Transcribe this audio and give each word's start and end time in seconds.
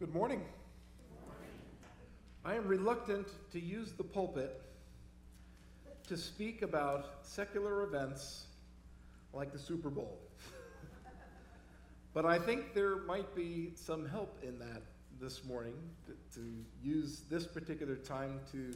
Good 0.00 0.14
morning. 0.14 0.40
I 2.42 2.54
am 2.54 2.66
reluctant 2.66 3.28
to 3.52 3.60
use 3.60 3.92
the 3.92 4.02
pulpit 4.02 4.62
to 6.08 6.16
speak 6.16 6.62
about 6.62 7.18
secular 7.20 7.82
events 7.82 8.46
like 9.34 9.52
the 9.52 9.58
Super 9.58 9.90
Bowl. 9.90 10.18
but 12.14 12.24
I 12.24 12.38
think 12.38 12.72
there 12.72 12.96
might 13.02 13.36
be 13.36 13.72
some 13.74 14.08
help 14.08 14.38
in 14.42 14.58
that 14.60 14.80
this 15.20 15.44
morning 15.44 15.74
to, 16.06 16.12
to 16.40 16.46
use 16.82 17.24
this 17.28 17.46
particular 17.46 17.96
time 17.96 18.40
to 18.52 18.74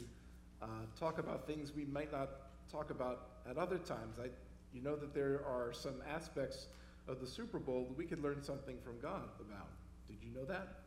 uh, 0.61 0.67
talk 0.95 1.17
about 1.17 1.47
things 1.47 1.73
we 1.75 1.85
might 1.85 2.11
not 2.11 2.29
talk 2.71 2.91
about 2.91 3.29
at 3.49 3.57
other 3.57 3.79
times. 3.79 4.19
I, 4.19 4.27
you 4.75 4.83
know 4.83 4.95
that 4.95 5.15
there 5.15 5.41
are 5.43 5.73
some 5.73 6.03
aspects 6.07 6.67
of 7.07 7.19
the 7.19 7.25
Super 7.25 7.57
Bowl 7.57 7.85
that 7.89 7.97
we 7.97 8.05
could 8.05 8.21
learn 8.21 8.43
something 8.43 8.77
from 8.83 8.99
God 9.01 9.27
about. 9.39 9.69
Did 10.07 10.17
you 10.21 10.29
know 10.31 10.45
that? 10.45 10.84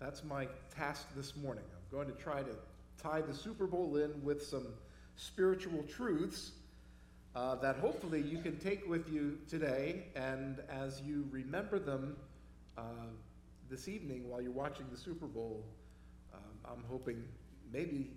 That's 0.00 0.22
my 0.22 0.46
task 0.74 1.08
this 1.16 1.36
morning. 1.36 1.64
I'm 1.72 1.96
going 1.96 2.06
to 2.06 2.22
try 2.22 2.42
to 2.42 2.54
tie 3.02 3.20
the 3.20 3.34
Super 3.34 3.66
Bowl 3.66 3.96
in 3.96 4.22
with 4.22 4.46
some 4.46 4.68
spiritual 5.16 5.82
truths 5.82 6.52
uh, 7.34 7.56
that 7.56 7.76
hopefully 7.76 8.22
you 8.22 8.38
can 8.38 8.56
take 8.58 8.88
with 8.88 9.10
you 9.12 9.38
today, 9.48 10.04
and 10.14 10.60
as 10.70 11.02
you 11.02 11.26
remember 11.32 11.80
them 11.80 12.16
uh, 12.76 12.82
this 13.68 13.88
evening 13.88 14.28
while 14.28 14.40
you're 14.40 14.52
watching 14.52 14.86
the 14.92 14.96
Super 14.96 15.26
Bowl, 15.26 15.64
um, 16.32 16.40
I'm 16.64 16.84
hoping 16.88 17.24
maybe, 17.72 18.12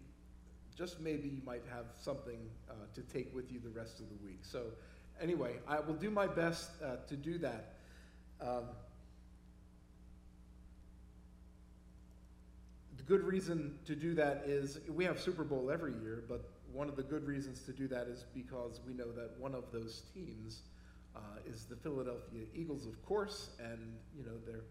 just 0.77 1.01
maybe, 1.01 1.29
you 1.29 1.41
might 1.45 1.63
have 1.67 1.85
something 1.97 2.39
uh, 2.69 2.73
to 2.93 3.01
take 3.01 3.33
with 3.33 3.51
you 3.51 3.59
the 3.59 3.69
rest 3.69 3.99
of 3.99 4.05
the 4.07 4.23
week. 4.23 4.39
So, 4.43 4.65
anyway, 5.19 5.55
I 5.67 5.79
will 5.79 5.95
do 5.95 6.11
my 6.11 6.27
best 6.27 6.69
uh, 6.83 6.97
to 7.07 7.15
do 7.15 7.39
that. 7.39 7.73
Um, 8.39 8.65
the 12.97 13.03
good 13.03 13.23
reason 13.23 13.77
to 13.85 13.95
do 13.95 14.13
that 14.15 14.43
is 14.45 14.79
we 14.89 15.05
have 15.05 15.19
Super 15.19 15.43
Bowl 15.43 15.71
every 15.71 15.93
year, 16.01 16.23
but 16.27 16.49
one 16.71 16.89
of 16.89 16.95
the 16.95 17.03
good 17.03 17.25
reasons 17.25 17.61
to 17.63 17.73
do 17.73 17.87
that 17.87 18.07
is 18.07 18.25
because 18.33 18.81
we 18.85 18.93
know 18.93 19.11
that 19.11 19.31
one 19.37 19.53
of 19.55 19.65
those 19.71 20.03
teams 20.13 20.63
uh, 21.15 21.19
is 21.45 21.65
the 21.65 21.75
Philadelphia 21.75 22.45
Eagles, 22.55 22.85
of 22.85 23.03
course, 23.05 23.49
and 23.59 23.79
you 24.17 24.23
know 24.23 24.37
their 24.45 24.61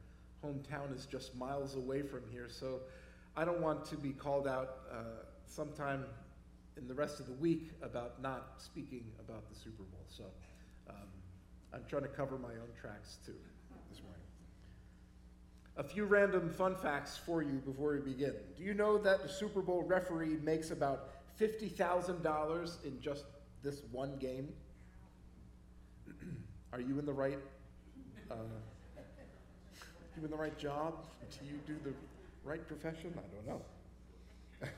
hometown 0.44 0.94
is 0.94 1.06
just 1.06 1.34
miles 1.34 1.76
away 1.76 2.02
from 2.02 2.22
here. 2.30 2.48
So 2.48 2.80
I 3.36 3.44
don't 3.44 3.60
want 3.60 3.84
to 3.86 3.96
be 3.96 4.10
called 4.10 4.48
out 4.48 4.78
uh, 4.90 5.24
sometime 5.46 6.04
in 6.76 6.88
the 6.88 6.94
rest 6.94 7.20
of 7.20 7.26
the 7.26 7.34
week 7.34 7.72
about 7.82 8.22
not 8.22 8.54
speaking 8.58 9.04
about 9.18 9.48
the 9.50 9.54
Super 9.54 9.82
Bowl. 9.82 10.04
So 10.08 10.24
um, 10.88 11.08
I'm 11.74 11.84
trying 11.88 12.02
to 12.02 12.08
cover 12.08 12.38
my 12.38 12.52
own 12.52 12.70
tracks 12.80 13.18
too. 13.24 13.34
A 15.80 15.82
few 15.82 16.04
random 16.04 16.50
fun 16.50 16.76
facts 16.76 17.16
for 17.16 17.40
you 17.40 17.54
before 17.64 17.92
we 17.92 18.00
begin. 18.00 18.34
Do 18.54 18.62
you 18.62 18.74
know 18.74 18.98
that 18.98 19.22
the 19.22 19.30
Super 19.30 19.62
Bowl 19.62 19.82
referee 19.82 20.36
makes 20.42 20.72
about 20.72 21.08
$50,000 21.40 22.84
in 22.84 23.00
just 23.00 23.24
this 23.62 23.80
one 23.90 24.18
game? 24.18 24.52
Are 26.74 26.82
you 26.82 26.98
in 26.98 27.06
the 27.06 27.14
right 27.14 27.38
uh, 28.30 28.34
you 30.18 30.22
in 30.22 30.30
the 30.30 30.36
right 30.36 30.58
job? 30.58 31.06
Do 31.30 31.46
you 31.46 31.58
do 31.66 31.76
the 31.82 31.94
right 32.44 32.68
profession? 32.68 33.14
I 33.16 33.34
don't 33.34 33.46
know. 33.46 33.62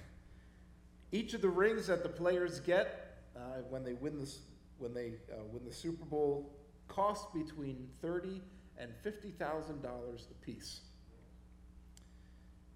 Each 1.10 1.34
of 1.34 1.42
the 1.42 1.48
rings 1.48 1.88
that 1.88 2.04
the 2.04 2.10
players 2.10 2.60
get 2.60 3.18
uh, 3.36 3.62
when 3.70 3.82
they 3.82 3.94
win 3.94 4.20
this 4.20 4.38
when 4.78 4.94
they 4.94 5.14
uh, 5.32 5.42
win 5.50 5.64
the 5.64 5.74
Super 5.74 6.04
Bowl 6.04 6.48
cost 6.86 7.34
between 7.34 7.88
thirty 8.00 8.40
and 8.78 8.92
fifty 9.02 9.32
thousand 9.32 9.82
dollars 9.82 10.28
apiece. 10.30 10.82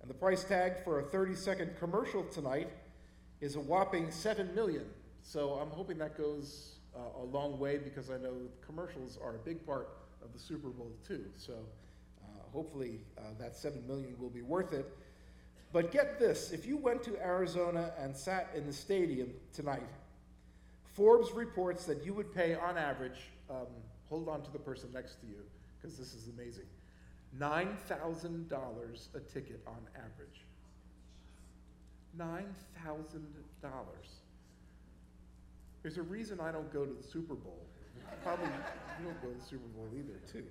And 0.01 0.11
the 0.11 0.15
price 0.15 0.45
tag 0.45 0.85
for 0.85 1.01
a 1.01 1.03
thirty-second 1.03 1.79
commercial 1.79 2.25
tonight 2.25 2.69
is 3.41 3.57
a 3.57 3.61
whopping 3.61 4.11
seven 4.11 4.55
million. 4.55 4.85
So 5.23 5.55
I'm 5.55 5.71
hoping 5.71 5.99
that 5.99 6.17
goes 6.17 6.77
uh, 6.95 7.23
a 7.23 7.25
long 7.25 7.59
way 7.59 7.79
because 7.79 8.11
I 8.11 8.17
know 8.19 8.35
commercials 8.65 9.19
are 9.23 9.35
a 9.35 9.39
big 9.39 9.67
part 9.67 9.89
of 10.23 10.33
the 10.33 10.39
Super 10.39 10.69
Bowl 10.69 10.93
too. 11.07 11.25
So 11.37 11.53
uh, 11.53 12.29
hopefully 12.53 13.01
uh, 13.19 13.23
that 13.39 13.57
seven 13.57 13.87
million 13.87 14.15
will 14.19 14.31
be 14.31 14.43
worth 14.43 14.73
it. 14.73 14.87
But 15.73 15.91
get 15.91 16.19
this: 16.19 16.53
if 16.53 16.67
you 16.67 16.77
went 16.77 17.03
to 17.03 17.21
Arizona 17.21 17.93
and 17.99 18.17
sat 18.17 18.51
in 18.55 18.67
the 18.67 18.73
stadium 18.73 19.33
tonight, 19.53 19.89
Forbes 20.95 21.33
reports 21.33 21.85
that 21.87 22.05
you 22.05 22.15
would 22.15 22.33
pay 22.35 22.55
on 22.55 22.79
average. 22.79 23.31
Um, 23.51 23.67
hold 24.09 24.29
on 24.29 24.43
to 24.43 24.53
the 24.53 24.59
person 24.59 24.89
next 24.95 25.21
to 25.21 25.27
you 25.27 25.43
because 25.77 25.99
this 25.99 26.15
is 26.15 26.29
amazing. 26.29 26.67
$9,000 27.39 29.15
a 29.15 29.21
ticket 29.21 29.61
on 29.67 29.79
average. 29.95 30.45
$9,000. 32.19 32.45
There's 35.83 35.99
a 35.99 36.03
reason 36.03 36.41
I 36.41 36.51
don't 36.51 36.73
go 36.73 36.85
to 36.85 36.93
the 36.93 37.07
Super 37.07 37.35
Bowl. 37.35 37.59
Probably 38.23 38.47
you 38.47 39.05
don't 39.05 39.23
go 39.23 39.29
to 39.29 39.35
the 39.35 39.45
Super 39.45 39.69
Bowl 39.69 39.89
either, 39.95 40.19
too. 40.33 40.45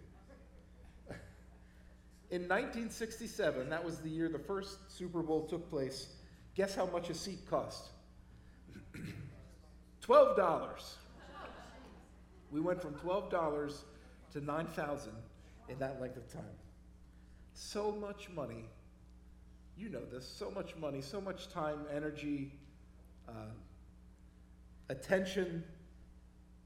In 2.31 2.41
1967, 2.44 3.69
that 3.69 3.84
was 3.84 4.00
the 4.00 4.09
year 4.09 4.30
the 4.30 4.40
first 4.40 4.92
Super 4.92 5.22
Bowl 5.22 5.46
took 5.46 5.69
place, 5.69 6.07
guess 6.56 6.74
how 6.75 6.86
much 6.88 7.09
a 7.09 7.13
seat 7.13 7.47
cost? 7.50 7.90
$12. 10.02 10.84
We 12.52 12.62
went 12.62 12.81
from 12.81 12.94
$12 12.96 13.74
to 14.34 14.42
9000 14.42 15.12
in 15.69 15.80
that 15.80 16.02
length 16.02 16.18
of 16.18 16.31
time. 16.31 16.44
So 17.56 17.92
much 17.92 18.30
money 18.30 18.66
you 19.78 19.90
know 19.90 20.06
this, 20.12 20.28
so 20.28 20.50
much 20.52 20.76
money, 20.78 21.02
so 21.02 21.20
much 21.20 21.50
time, 21.50 21.80
energy, 21.94 22.54
uh, 23.28 23.52
attention 24.90 25.64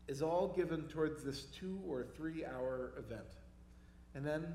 is 0.07 0.21
all 0.21 0.47
given 0.47 0.83
towards 0.83 1.23
this 1.23 1.43
two 1.45 1.79
or 1.87 2.05
three 2.15 2.45
hour 2.45 2.93
event. 2.97 3.27
And 4.15 4.25
then 4.25 4.45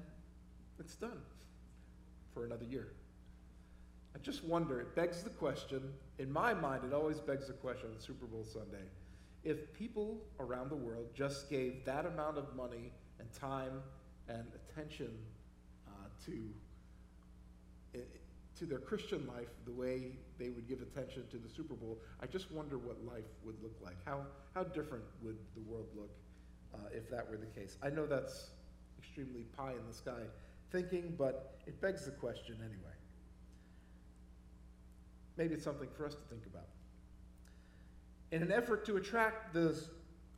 it's 0.78 0.94
done 0.94 1.20
for 2.32 2.44
another 2.44 2.64
year. 2.64 2.88
I 4.14 4.18
just 4.20 4.44
wonder, 4.44 4.80
it 4.80 4.94
begs 4.94 5.22
the 5.22 5.30
question, 5.30 5.82
in 6.18 6.30
my 6.30 6.54
mind, 6.54 6.84
it 6.84 6.92
always 6.92 7.18
begs 7.18 7.48
the 7.48 7.52
question 7.54 7.88
on 7.92 8.00
Super 8.00 8.26
Bowl 8.26 8.44
Sunday 8.44 8.84
if 9.42 9.74
people 9.74 10.22
around 10.40 10.70
the 10.70 10.76
world 10.76 11.06
just 11.14 11.50
gave 11.50 11.84
that 11.84 12.06
amount 12.06 12.38
of 12.38 12.54
money 12.56 12.92
and 13.18 13.30
time 13.32 13.82
and 14.28 14.46
attention 14.70 15.10
to 16.26 16.32
to 18.58 18.66
their 18.66 18.78
Christian 18.78 19.26
life 19.26 19.48
the 19.64 19.72
way 19.72 20.12
they 20.38 20.48
would 20.48 20.68
give 20.68 20.80
attention 20.80 21.24
to 21.30 21.38
the 21.38 21.48
Super 21.48 21.74
Bowl, 21.74 21.98
I 22.20 22.26
just 22.26 22.50
wonder 22.52 22.78
what 22.78 23.04
life 23.04 23.24
would 23.44 23.60
look 23.62 23.74
like. 23.82 23.96
How, 24.04 24.22
how 24.54 24.64
different 24.64 25.04
would 25.22 25.36
the 25.54 25.62
world 25.62 25.88
look 25.96 26.10
uh, 26.74 26.78
if 26.92 27.10
that 27.10 27.28
were 27.28 27.36
the 27.36 27.46
case? 27.46 27.76
I 27.82 27.90
know 27.90 28.06
that's 28.06 28.50
extremely 28.98 29.42
pie 29.56 29.72
in 29.72 29.86
the 29.86 29.92
sky 29.92 30.22
thinking, 30.70 31.14
but 31.18 31.58
it 31.66 31.80
begs 31.80 32.04
the 32.04 32.12
question 32.12 32.56
anyway. 32.60 32.94
Maybe 35.36 35.54
it's 35.54 35.64
something 35.64 35.88
for 35.96 36.06
us 36.06 36.14
to 36.14 36.22
think 36.30 36.46
about. 36.46 36.68
In 38.30 38.42
an 38.42 38.52
effort 38.52 38.84
to 38.86 38.96
attract 38.96 39.52
the 39.52 39.80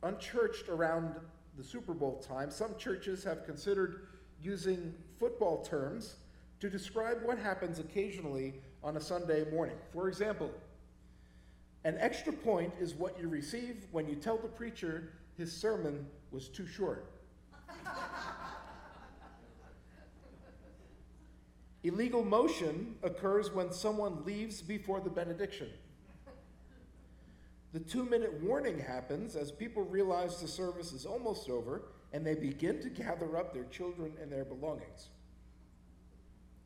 unchurched 0.03 0.69
around 0.69 1.15
the 1.55 1.63
Super 1.63 1.93
Bowl 1.93 2.19
time, 2.19 2.49
some 2.49 2.75
churches 2.77 3.23
have 3.23 3.45
considered 3.45 4.07
using 4.41 4.93
football 5.19 5.63
terms 5.63 6.15
to 6.59 6.69
describe 6.69 7.17
what 7.23 7.37
happens 7.37 7.79
occasionally 7.79 8.55
on 8.83 8.97
a 8.97 9.01
Sunday 9.01 9.49
morning. 9.51 9.75
For 9.93 10.07
example, 10.07 10.51
an 11.83 11.97
extra 11.99 12.33
point 12.33 12.73
is 12.79 12.95
what 12.95 13.19
you 13.19 13.29
receive 13.29 13.85
when 13.91 14.07
you 14.07 14.15
tell 14.15 14.37
the 14.37 14.47
preacher 14.47 15.13
his 15.37 15.55
sermon 15.55 16.05
was 16.31 16.47
too 16.47 16.65
short. 16.65 17.11
Illegal 21.83 22.25
motion 22.25 22.95
occurs 23.03 23.51
when 23.53 23.71
someone 23.71 24.25
leaves 24.25 24.61
before 24.61 24.99
the 24.99 25.09
benediction. 25.09 25.69
The 27.71 27.79
two 27.79 28.03
minute 28.03 28.41
warning 28.41 28.79
happens 28.79 29.35
as 29.35 29.51
people 29.51 29.83
realize 29.83 30.41
the 30.41 30.47
service 30.47 30.91
is 30.91 31.05
almost 31.05 31.49
over 31.49 31.83
and 32.13 32.25
they 32.25 32.35
begin 32.35 32.81
to 32.81 32.89
gather 32.89 33.37
up 33.37 33.53
their 33.53 33.65
children 33.65 34.13
and 34.21 34.31
their 34.31 34.45
belongings. 34.45 35.07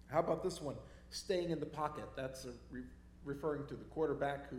How 0.07 0.19
about 0.19 0.43
this 0.43 0.61
one? 0.61 0.75
Staying 1.09 1.49
in 1.49 1.59
the 1.59 1.65
pocket. 1.65 2.05
That's 2.15 2.45
re- 2.69 2.83
referring 3.25 3.65
to 3.67 3.75
the 3.75 3.83
quarterback 3.85 4.49
who 4.49 4.57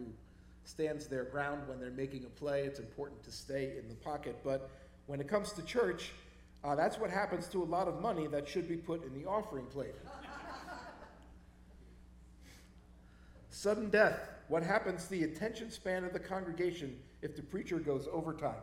stands 0.64 1.06
their 1.06 1.24
ground 1.24 1.62
when 1.66 1.78
they're 1.78 1.90
making 1.90 2.24
a 2.24 2.28
play. 2.28 2.62
It's 2.62 2.78
important 2.78 3.22
to 3.24 3.32
stay 3.32 3.74
in 3.78 3.88
the 3.88 3.94
pocket. 3.94 4.36
But 4.42 4.70
when 5.06 5.20
it 5.20 5.28
comes 5.28 5.52
to 5.52 5.62
church, 5.62 6.12
uh, 6.64 6.74
that's 6.74 6.98
what 6.98 7.10
happens 7.10 7.48
to 7.48 7.62
a 7.62 7.64
lot 7.64 7.88
of 7.88 8.00
money 8.00 8.26
that 8.28 8.48
should 8.48 8.68
be 8.68 8.76
put 8.76 9.04
in 9.04 9.12
the 9.14 9.28
offering 9.28 9.66
plate. 9.66 9.94
Sudden 13.50 13.90
death. 13.90 14.28
What 14.48 14.62
happens 14.62 15.04
to 15.04 15.10
the 15.10 15.24
attention 15.24 15.70
span 15.70 16.04
of 16.04 16.12
the 16.12 16.18
congregation 16.18 16.98
if 17.20 17.36
the 17.36 17.42
preacher 17.42 17.78
goes 17.78 18.08
overtime? 18.12 18.60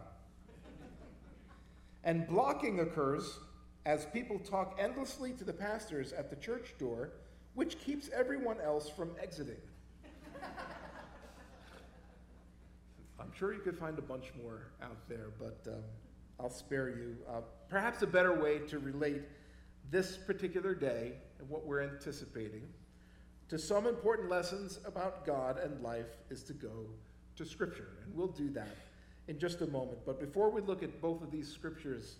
And 2.04 2.28
blocking 2.28 2.80
occurs 2.80 3.40
as 3.86 4.06
people 4.07 4.40
talk 4.40 4.78
endlessly 4.80 5.31
to 5.34 5.44
the 5.44 5.54
pastors 5.54 6.13
at 6.13 6.30
the 6.30 6.36
church 6.36 6.75
door, 6.78 7.13
which 7.54 7.80
keeps 7.80 8.10
everyone 8.10 8.60
else 8.62 8.90
from 8.90 9.12
exiting. 9.22 9.57
I'm 13.19 13.31
sure 13.34 13.54
you 13.54 13.60
could 13.60 13.78
find 13.78 13.98
a 13.98 14.01
bunch 14.01 14.31
more 14.42 14.68
out 14.81 15.07
there, 15.07 15.31
but 15.38 15.60
um, 15.68 15.84
I'll 16.40 16.50
spare 16.50 16.90
you. 16.90 17.18
Uh, 17.28 17.42
perhaps 17.68 18.02
a 18.02 18.07
better 18.07 18.34
way 18.34 18.60
to 18.60 18.80
relate 18.80 19.24
this 19.92 20.18
particular 20.18 20.74
day 20.74 21.13
and 21.40 21.50
what 21.50 21.66
we're 21.66 21.81
anticipating 21.81 22.63
to 23.50 23.57
some 23.57 23.88
important 23.88 24.30
lessons 24.30 24.80
about 24.86 25.25
God 25.25 25.57
and 25.57 25.81
life 25.81 26.18
is 26.30 26.44
to 26.44 26.54
go 26.54 26.86
to 27.36 27.45
Scripture. 27.45 27.90
And 28.06 28.16
we'll 28.16 28.28
do 28.28 28.50
that 28.52 28.75
in 29.30 29.38
just 29.38 29.62
a 29.62 29.68
moment. 29.68 30.00
But 30.08 30.20
before 30.20 30.50
we 30.50 30.60
look 30.60 30.81
at 30.81 31.00
both 31.00 31.22
of 31.22 31.30
these 31.30 31.48
scriptures 31.48 32.16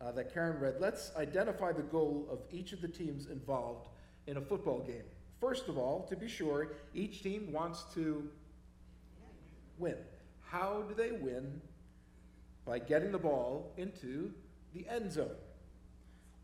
uh, 0.00 0.10
that 0.12 0.34
Karen 0.34 0.58
read, 0.58 0.74
let's 0.80 1.12
identify 1.16 1.72
the 1.72 1.82
goal 1.82 2.26
of 2.28 2.40
each 2.50 2.72
of 2.72 2.82
the 2.82 2.88
teams 2.88 3.26
involved 3.26 3.88
in 4.26 4.36
a 4.36 4.40
football 4.40 4.80
game. 4.80 5.04
First 5.40 5.68
of 5.68 5.78
all, 5.78 6.06
to 6.08 6.16
be 6.16 6.26
sure, 6.26 6.72
each 6.92 7.22
team 7.22 7.52
wants 7.52 7.84
to 7.94 8.28
win. 9.78 9.94
How 10.44 10.82
do 10.88 10.94
they 10.94 11.12
win? 11.12 11.60
By 12.66 12.80
getting 12.80 13.12
the 13.12 13.18
ball 13.18 13.72
into 13.76 14.32
the 14.74 14.86
end 14.88 15.12
zone. 15.12 15.36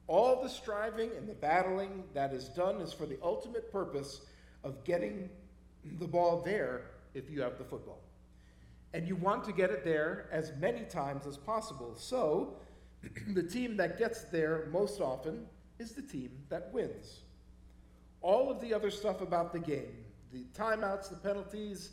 All 0.07 0.41
the 0.41 0.49
striving 0.49 1.11
and 1.17 1.29
the 1.29 1.35
battling 1.35 2.05
that 2.15 2.33
is 2.33 2.49
done 2.51 2.81
is 2.81 2.93
for 2.93 3.07
the 3.07 3.19
ultimate 3.25 3.73
purpose 3.73 4.21
of 4.63 4.85
getting 4.85 5.29
the 5.99 6.07
ball 6.07 6.43
there 6.43 6.83
if 7.13 7.29
you 7.29 7.43
have 7.43 7.59
the 7.59 7.65
football. 7.65 7.99
And 8.97 9.07
you 9.07 9.15
want 9.15 9.45
to 9.45 9.53
get 9.53 9.69
it 9.69 9.85
there 9.85 10.27
as 10.33 10.55
many 10.59 10.81
times 10.85 11.27
as 11.27 11.37
possible. 11.37 11.93
So, 11.97 12.55
the 13.35 13.43
team 13.43 13.77
that 13.77 13.99
gets 13.99 14.23
there 14.23 14.69
most 14.73 15.03
often 15.03 15.45
is 15.79 15.93
the 15.93 16.01
team 16.01 16.31
that 16.49 16.73
wins. 16.73 17.21
All 18.23 18.51
of 18.51 18.59
the 18.59 18.73
other 18.73 18.91
stuff 18.91 19.21
about 19.21 19.53
the 19.53 19.59
game 19.59 19.99
the 20.33 20.45
timeouts, 20.59 21.11
the 21.11 21.17
penalties, 21.17 21.91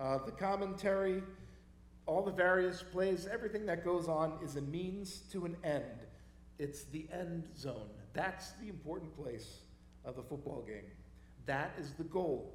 uh, 0.00 0.16
the 0.24 0.32
commentary, 0.32 1.22
all 2.06 2.22
the 2.22 2.32
various 2.32 2.82
plays, 2.82 3.28
everything 3.30 3.66
that 3.66 3.84
goes 3.84 4.08
on 4.08 4.38
is 4.42 4.56
a 4.56 4.62
means 4.62 5.24
to 5.32 5.44
an 5.44 5.58
end. 5.62 5.84
It's 6.58 6.84
the 6.84 7.06
end 7.12 7.44
zone. 7.54 7.90
That's 8.14 8.52
the 8.52 8.68
important 8.68 9.14
place 9.14 9.58
of 10.06 10.16
the 10.16 10.22
football 10.22 10.64
game. 10.66 10.90
That 11.44 11.74
is 11.78 11.92
the 11.92 12.04
goal. 12.04 12.54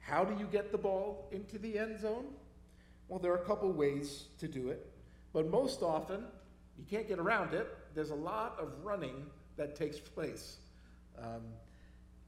How 0.00 0.24
do 0.24 0.36
you 0.40 0.46
get 0.46 0.72
the 0.72 0.78
ball 0.78 1.28
into 1.30 1.56
the 1.56 1.78
end 1.78 2.00
zone? 2.00 2.26
Well, 3.10 3.18
there 3.18 3.32
are 3.32 3.42
a 3.42 3.44
couple 3.44 3.72
ways 3.72 4.26
to 4.38 4.46
do 4.46 4.68
it, 4.68 4.88
but 5.32 5.50
most 5.50 5.82
often 5.82 6.22
you 6.78 6.84
can't 6.88 7.08
get 7.08 7.18
around 7.18 7.54
it. 7.54 7.66
There's 7.92 8.10
a 8.10 8.14
lot 8.14 8.56
of 8.60 8.68
running 8.84 9.26
that 9.56 9.74
takes 9.74 9.98
place. 9.98 10.58
Um, 11.18 11.42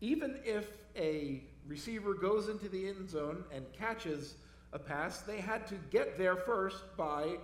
even 0.00 0.40
if 0.44 0.66
a 0.96 1.44
receiver 1.68 2.14
goes 2.14 2.48
into 2.48 2.68
the 2.68 2.88
end 2.88 3.08
zone 3.08 3.44
and 3.54 3.64
catches 3.72 4.34
a 4.72 4.78
pass, 4.80 5.20
they 5.20 5.38
had 5.40 5.68
to 5.68 5.76
get 5.92 6.18
there 6.18 6.34
first 6.34 6.82
by 6.96 7.36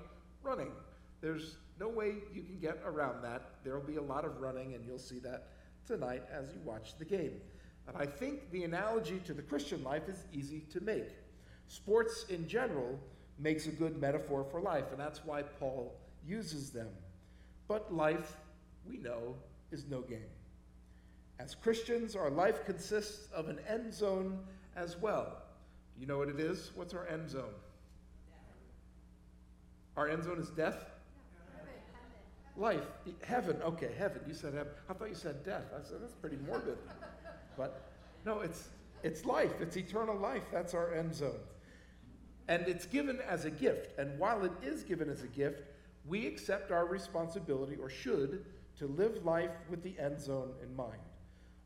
running. 0.43 0.73
There's 1.21 1.59
no 1.79 1.87
way 1.89 2.15
you 2.35 2.43
can 2.43 2.59
get 2.61 2.83
around 2.85 3.23
that. 3.23 3.51
There 3.63 3.79
will 3.79 3.87
be 3.87 3.97
a 3.97 4.03
lot 4.03 4.25
of 4.25 4.41
running, 4.41 4.75
and 4.75 4.85
you'll 4.85 4.99
see 4.99 5.21
that 5.21 5.47
tonight 5.87 6.25
as 6.33 6.53
you 6.53 6.61
watch 6.65 6.99
the 6.99 7.05
game. 7.05 7.41
And 7.87 7.97
I 7.97 8.05
think 8.05 8.51
the 8.51 8.65
analogy 8.65 9.21
to 9.27 9.33
the 9.33 9.43
Christian 9.43 9.85
life 9.85 10.09
is 10.09 10.25
easy 10.33 10.67
to 10.73 10.81
make. 10.81 11.11
Sports 11.69 12.25
in 12.29 12.49
general 12.49 12.99
makes 13.39 13.67
a 13.67 13.71
good 13.71 14.01
metaphor 14.01 14.45
for 14.51 14.61
life, 14.61 14.91
and 14.91 14.99
that's 14.99 15.25
why 15.25 15.43
Paul 15.43 15.95
uses 16.27 16.71
them. 16.71 16.89
But 17.69 17.95
life, 17.95 18.37
we 18.89 18.97
know, 18.99 19.37
is 19.71 19.87
no 19.89 20.01
game. 20.01 20.31
As 21.39 21.55
Christians, 21.55 22.17
our 22.17 22.31
life 22.31 22.65
consists 22.65 23.31
of 23.33 23.49
an 23.49 23.59
end 23.69 23.95
zone 23.95 24.39
as 24.77 24.97
well. 24.97 25.43
You 25.99 26.07
know 26.07 26.19
what 26.19 26.29
it 26.29 26.41
is? 26.41 26.73
What's 26.75 26.95
our 26.95 27.07
end 27.07 27.29
zone? 27.29 27.55
Our 29.97 30.09
end 30.09 30.25
zone 30.25 30.39
is 30.39 30.51
death? 30.51 30.85
Life, 32.57 32.87
heaven. 33.23 33.57
Okay, 33.63 33.91
heaven. 33.97 34.21
You 34.27 34.35
said 34.35 34.55
heaven. 34.55 34.73
I 34.89 34.93
thought 34.93 35.09
you 35.09 35.15
said 35.15 35.45
death. 35.45 35.65
I 35.73 35.87
said 35.87 35.99
that's 36.03 36.15
pretty 36.15 36.39
morbid. 36.45 36.79
but 37.57 37.93
no, 38.25 38.41
it's 38.41 38.69
it's 39.05 39.25
life. 39.25 39.53
It's 39.61 39.77
eternal 39.77 40.17
life. 40.17 40.43
That's 40.53 40.75
our 40.75 40.93
end 40.93 41.15
zone. 41.15 41.39
And 42.49 42.67
it's 42.67 42.87
given 42.87 43.21
as 43.29 43.45
a 43.45 43.51
gift. 43.51 43.99
And 43.99 44.19
while 44.19 44.45
it 44.45 44.53
is 44.63 44.83
given 44.83 45.11
as 45.11 45.23
a 45.23 45.29
gift, 45.29 45.63
we 46.07 46.27
accept 46.27 46.71
our 46.73 46.87
responsibility, 46.87 47.77
or 47.77 47.91
should, 47.91 48.45
to 48.79 48.87
live 48.87 49.25
life 49.25 49.51
with 49.69 49.83
the 49.83 49.95
end 49.99 50.21
zone 50.21 50.53
in 50.63 50.75
mind. 50.75 51.01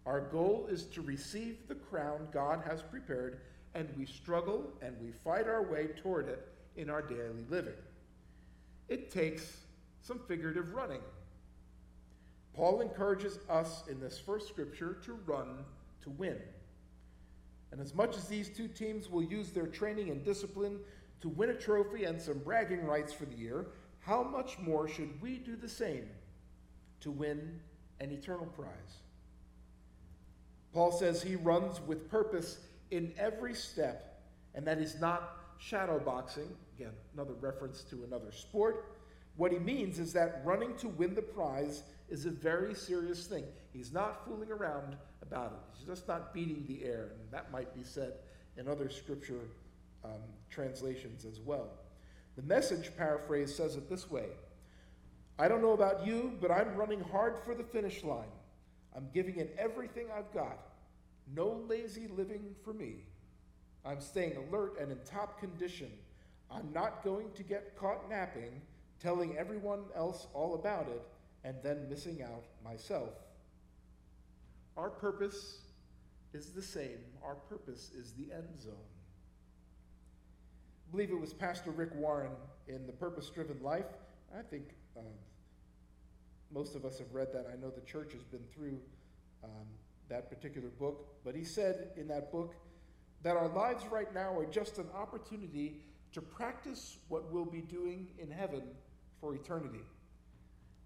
Our 0.05 0.20
goal 0.20 0.67
is 0.69 0.87
to 0.87 1.00
receive 1.02 1.69
the 1.69 1.76
crown 1.76 2.26
God 2.32 2.62
has 2.67 2.82
prepared, 2.82 3.40
and 3.75 3.88
we 3.96 4.06
struggle 4.06 4.73
and 4.82 4.96
we 5.00 5.12
fight 5.25 5.46
our 5.46 5.62
way 5.62 5.88
toward 6.02 6.29
it 6.29 6.49
in 6.76 6.90
our 6.90 7.02
daily 7.02 7.44
living. 7.49 7.75
It 8.88 9.11
takes 9.11 9.58
some 10.02 10.19
figurative 10.26 10.75
running. 10.75 11.00
Paul 12.55 12.81
encourages 12.81 13.38
us 13.49 13.85
in 13.88 14.00
this 14.00 14.19
first 14.19 14.49
scripture 14.49 14.99
to 15.05 15.14
run 15.26 15.64
to 16.02 16.11
win. 16.11 16.38
And 17.73 17.81
as 17.81 17.95
much 17.95 18.17
as 18.17 18.29
these 18.29 18.51
two 18.51 18.69
teams 18.69 19.09
will 19.09 19.23
use 19.23 19.51
their 19.51 19.67
training 19.67 20.11
and 20.11 20.23
discipline 20.23 20.79
to 21.23 21.29
win 21.31 21.49
a 21.49 21.55
trophy 21.55 22.05
and 22.05 22.21
some 22.21 22.39
bragging 22.39 22.85
rights 22.85 23.15
for 23.15 23.25
the 23.25 23.35
year, 23.35 23.67
how 24.01 24.23
much 24.23 24.59
more 24.59 24.87
should 24.87 25.21
we 25.23 25.39
do 25.39 25.57
the 25.57 25.69
same 25.69 26.07
to 27.01 27.11
win 27.11 27.59
an 28.01 28.11
eternal 28.11 28.47
prize? 28.47 29.01
Paul 30.75 30.93
says 30.93 31.23
he 31.23 31.37
runs 31.37 31.81
with 31.81 32.11
purpose 32.11 32.59
in 32.91 33.15
every 33.19 33.55
step, 33.55 34.21
and 34.55 34.67
that 34.67 34.79
is 34.79 35.01
not 35.01 35.39
shadow 35.59 35.99
boxing. 35.99 36.49
Again, 36.77 36.93
another 37.15 37.35
reference 37.35 37.83
to 37.85 38.05
another 38.05 38.33
sport. 38.33 38.97
What 39.37 39.53
he 39.53 39.59
means 39.59 39.99
is 39.99 40.13
that 40.13 40.43
running 40.45 40.77
to 40.77 40.89
win 40.89 41.15
the 41.15 41.23
prize 41.23 41.85
is 42.11 42.27
a 42.27 42.31
very 42.31 42.75
serious 42.75 43.27
thing. 43.27 43.45
He's 43.73 43.93
not 43.93 44.27
fooling 44.27 44.51
around 44.51 44.97
about 45.32 45.52
it. 45.52 45.58
He's 45.79 45.87
just 45.87 46.06
not 46.06 46.34
beating 46.34 46.64
the 46.69 46.84
air, 46.84 47.12
and 47.19 47.31
that 47.31 47.50
might 47.50 47.75
be 47.75 47.82
said 47.82 48.12
in 48.58 48.69
other 48.69 48.90
scripture 48.90 49.40
um, 50.05 50.20
translations 50.50 51.25
as 51.25 51.40
well. 51.40 51.70
The 52.37 52.43
message 52.43 52.90
paraphrase 52.96 53.55
says 53.55 53.76
it 53.76 53.88
this 53.88 54.11
way 54.11 54.26
I 55.38 55.49
don't 55.49 55.62
know 55.62 55.73
about 55.73 56.06
you, 56.06 56.37
but 56.40 56.50
I'm 56.50 56.76
running 56.76 57.00
hard 57.00 57.37
for 57.45 57.54
the 57.54 57.64
finish 57.64 58.04
line. 58.04 58.33
I'm 58.95 59.09
giving 59.14 59.37
it 59.37 59.57
everything 59.59 60.09
I've 60.14 60.33
got. 60.35 60.59
No 61.35 61.64
lazy 61.66 62.09
living 62.09 62.54
for 62.62 62.75
me. 62.75 63.07
I'm 63.85 64.00
staying 64.00 64.37
alert 64.37 64.78
and 64.78 64.92
in 64.92 64.99
top 65.07 65.40
condition. 65.40 65.90
I'm 66.50 66.71
not 66.75 67.02
going 67.02 67.30
to 67.35 67.42
get 67.42 67.75
caught 67.76 68.09
napping, 68.11 68.61
telling 69.00 69.38
everyone 69.38 69.85
else 69.97 70.26
all 70.35 70.54
about 70.54 70.88
it, 70.88 71.02
and 71.42 71.57
then 71.62 71.88
missing 71.88 72.23
out 72.23 72.45
myself. 72.62 73.09
Our 74.76 74.91
purpose 74.91 75.61
is 76.33 76.50
the 76.50 76.62
same. 76.62 76.99
Our 77.25 77.35
purpose 77.35 77.91
is 77.97 78.12
the 78.12 78.33
end 78.33 78.49
zone. 78.61 78.73
I 80.88 80.91
believe 80.91 81.11
it 81.11 81.21
was 81.21 81.33
Pastor 81.33 81.71
Rick 81.71 81.95
Warren 81.95 82.33
in 82.69 82.87
The 82.87 82.93
Purpose 82.93 83.29
Driven 83.31 83.62
Life. 83.62 83.87
I 84.37 84.43
think 84.43 84.64
uh, 84.97 85.00
most 86.52 86.75
of 86.75 86.85
us 86.85 86.99
have 86.99 87.12
read 87.12 87.33
that. 87.33 87.47
I 87.52 87.61
know 87.61 87.71
the 87.71 87.81
church 87.83 88.12
has 88.12 88.23
been 88.25 88.45
through 88.55 88.79
um, 89.45 89.67
that 90.09 90.29
particular 90.29 90.69
book. 90.69 91.07
But 91.25 91.35
he 91.35 91.45
said 91.45 91.91
in 91.97 92.09
that 92.09 92.31
book 92.31 92.55
that 93.23 93.37
our 93.37 93.49
lives 93.49 93.85
right 93.91 94.12
now 94.14 94.37
are 94.38 94.47
just 94.47 94.79
an 94.79 94.88
opportunity 94.95 95.81
to 96.12 96.21
practice 96.21 96.99
what 97.09 97.33
we'll 97.33 97.45
be 97.45 97.62
doing 97.62 98.09
in 98.19 98.31
heaven 98.31 98.62
for 99.21 99.35
eternity. 99.35 99.85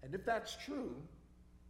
And 0.03 0.13
if 0.13 0.25
that's 0.25 0.55
true, 0.63 0.95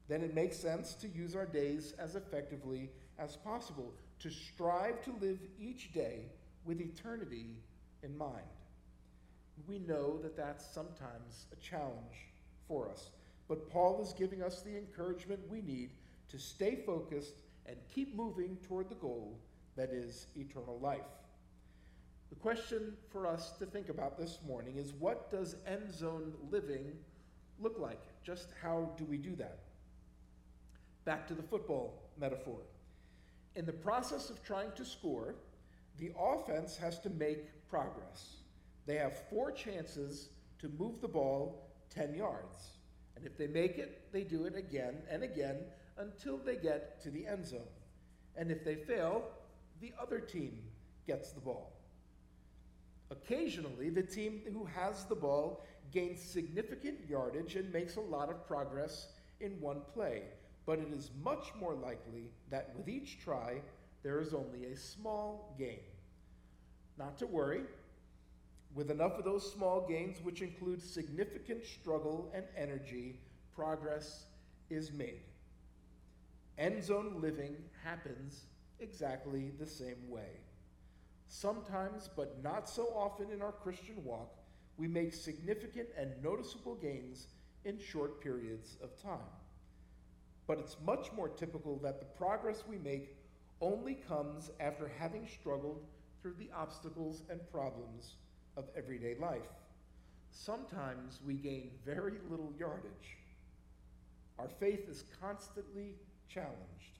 then 0.07 0.21
it 0.21 0.33
makes 0.33 0.57
sense 0.57 0.93
to 0.95 1.07
use 1.07 1.35
our 1.35 1.45
days 1.45 1.93
as 1.99 2.15
effectively 2.15 2.89
as 3.19 3.35
possible, 3.35 3.93
to 4.19 4.29
strive 4.29 5.01
to 5.03 5.11
live 5.19 5.39
each 5.59 5.91
day 5.93 6.25
with 6.65 6.81
eternity 6.81 7.57
in 8.03 8.17
mind. 8.17 8.45
We 9.67 9.79
know 9.79 10.17
that 10.19 10.37
that's 10.37 10.65
sometimes 10.65 11.47
a 11.51 11.55
challenge 11.57 12.31
for 12.67 12.89
us, 12.89 13.11
but 13.47 13.69
Paul 13.69 14.01
is 14.01 14.13
giving 14.13 14.43
us 14.43 14.61
the 14.61 14.77
encouragement 14.77 15.39
we 15.49 15.61
need 15.61 15.91
to 16.29 16.37
stay 16.37 16.75
focused 16.85 17.33
and 17.65 17.75
keep 17.93 18.15
moving 18.15 18.57
toward 18.67 18.89
the 18.89 18.95
goal 18.95 19.39
that 19.75 19.89
is 19.89 20.27
eternal 20.35 20.79
life. 20.79 21.01
The 22.29 22.35
question 22.35 22.93
for 23.09 23.25
us 23.25 23.51
to 23.59 23.65
think 23.65 23.89
about 23.89 24.17
this 24.17 24.39
morning 24.45 24.75
is 24.77 24.93
what 24.93 25.31
does 25.31 25.55
end 25.65 25.93
zone 25.93 26.33
living 26.51 26.91
look 27.59 27.79
like? 27.79 28.01
Just 28.23 28.49
how 28.61 28.91
do 28.97 29.05
we 29.05 29.17
do 29.17 29.35
that? 29.37 29.59
Back 31.07 31.25
to 31.29 31.33
the 31.33 31.41
football 31.41 32.03
metaphor. 32.19 32.59
In 33.55 33.65
the 33.65 33.71
process 33.71 34.29
of 34.29 34.43
trying 34.43 34.73
to 34.75 34.83
score, 34.83 35.35
the 35.99 36.11
offense 36.19 36.75
has 36.75 36.99
to 36.99 37.09
make 37.09 37.65
progress. 37.69 38.35
They 38.85 38.95
have 38.95 39.29
four 39.29 39.53
chances 39.53 40.27
to 40.59 40.67
move 40.77 40.99
the 40.99 41.07
ball 41.07 41.71
10 41.91 42.13
yards. 42.13 42.71
And 43.15 43.25
if 43.25 43.37
they 43.37 43.47
make 43.47 43.77
it, 43.77 44.11
they 44.11 44.23
do 44.25 44.43
it 44.43 44.57
again 44.57 44.95
and 45.09 45.23
again 45.23 45.59
until 45.97 46.37
they 46.37 46.57
get 46.57 47.01
to 47.03 47.09
the 47.09 47.25
end 47.25 47.45
zone. 47.45 47.71
And 48.35 48.51
if 48.51 48.65
they 48.65 48.75
fail, 48.75 49.29
the 49.79 49.93
other 50.01 50.19
team 50.19 50.59
gets 51.07 51.31
the 51.31 51.39
ball. 51.39 51.71
Occasionally, 53.11 53.91
the 53.91 54.03
team 54.03 54.41
who 54.51 54.65
has 54.65 55.05
the 55.05 55.15
ball 55.15 55.65
gains 55.93 56.21
significant 56.21 57.07
yardage 57.07 57.55
and 57.55 57.71
makes 57.71 57.95
a 57.95 58.01
lot 58.01 58.29
of 58.29 58.45
progress 58.45 59.07
in 59.39 59.51
one 59.61 59.83
play, 59.93 60.23
but 60.67 60.79
it 60.79 60.89
is 60.93 61.09
much 61.23 61.53
more 61.57 61.73
likely 61.73 62.29
that 62.51 62.73
with 62.77 62.89
each 62.89 63.19
try, 63.23 63.61
there 64.03 64.19
is 64.19 64.33
only 64.33 64.65
a 64.65 64.75
small 64.75 65.55
gain. 65.57 65.79
Not 66.99 67.17
to 67.19 67.25
worry, 67.25 67.61
with 68.75 68.91
enough 68.91 69.17
of 69.17 69.23
those 69.23 69.49
small 69.51 69.87
gains, 69.87 70.17
which 70.21 70.41
include 70.41 70.83
significant 70.83 71.65
struggle 71.65 72.29
and 72.35 72.43
energy, 72.55 73.21
progress 73.55 74.25
is 74.69 74.91
made. 74.91 75.21
End 76.57 76.83
zone 76.83 77.21
living 77.21 77.55
happens 77.83 78.47
exactly 78.81 79.51
the 79.57 79.65
same 79.65 80.09
way. 80.09 80.41
Sometimes, 81.29 82.09
but 82.13 82.43
not 82.43 82.69
so 82.69 82.87
often 82.93 83.31
in 83.31 83.41
our 83.41 83.53
Christian 83.53 84.03
walk, 84.03 84.35
we 84.77 84.87
make 84.87 85.13
significant 85.13 85.87
and 85.97 86.11
noticeable 86.21 86.75
gains 86.75 87.27
in 87.63 87.79
short 87.79 88.21
periods 88.21 88.77
of 88.83 89.01
time. 89.01 89.19
But 90.47 90.59
it's 90.59 90.77
much 90.85 91.11
more 91.13 91.27
typical 91.27 91.77
that 91.79 91.99
the 91.99 92.05
progress 92.05 92.63
we 92.67 92.77
make 92.77 93.17
only 93.59 93.95
comes 93.95 94.49
after 94.59 94.89
having 94.97 95.27
struggled 95.27 95.83
through 96.21 96.35
the 96.39 96.49
obstacles 96.55 97.23
and 97.29 97.39
problems 97.51 98.15
of 98.55 98.65
everyday 98.75 99.15
life. 99.19 99.41
Sometimes 100.31 101.19
we 101.25 101.33
gain 101.33 101.71
very 101.85 102.15
little 102.29 102.53
yardage. 102.57 103.17
Our 104.39 104.47
faith 104.47 104.87
is 104.87 105.03
constantly 105.19 105.95
challenged. 106.29 106.99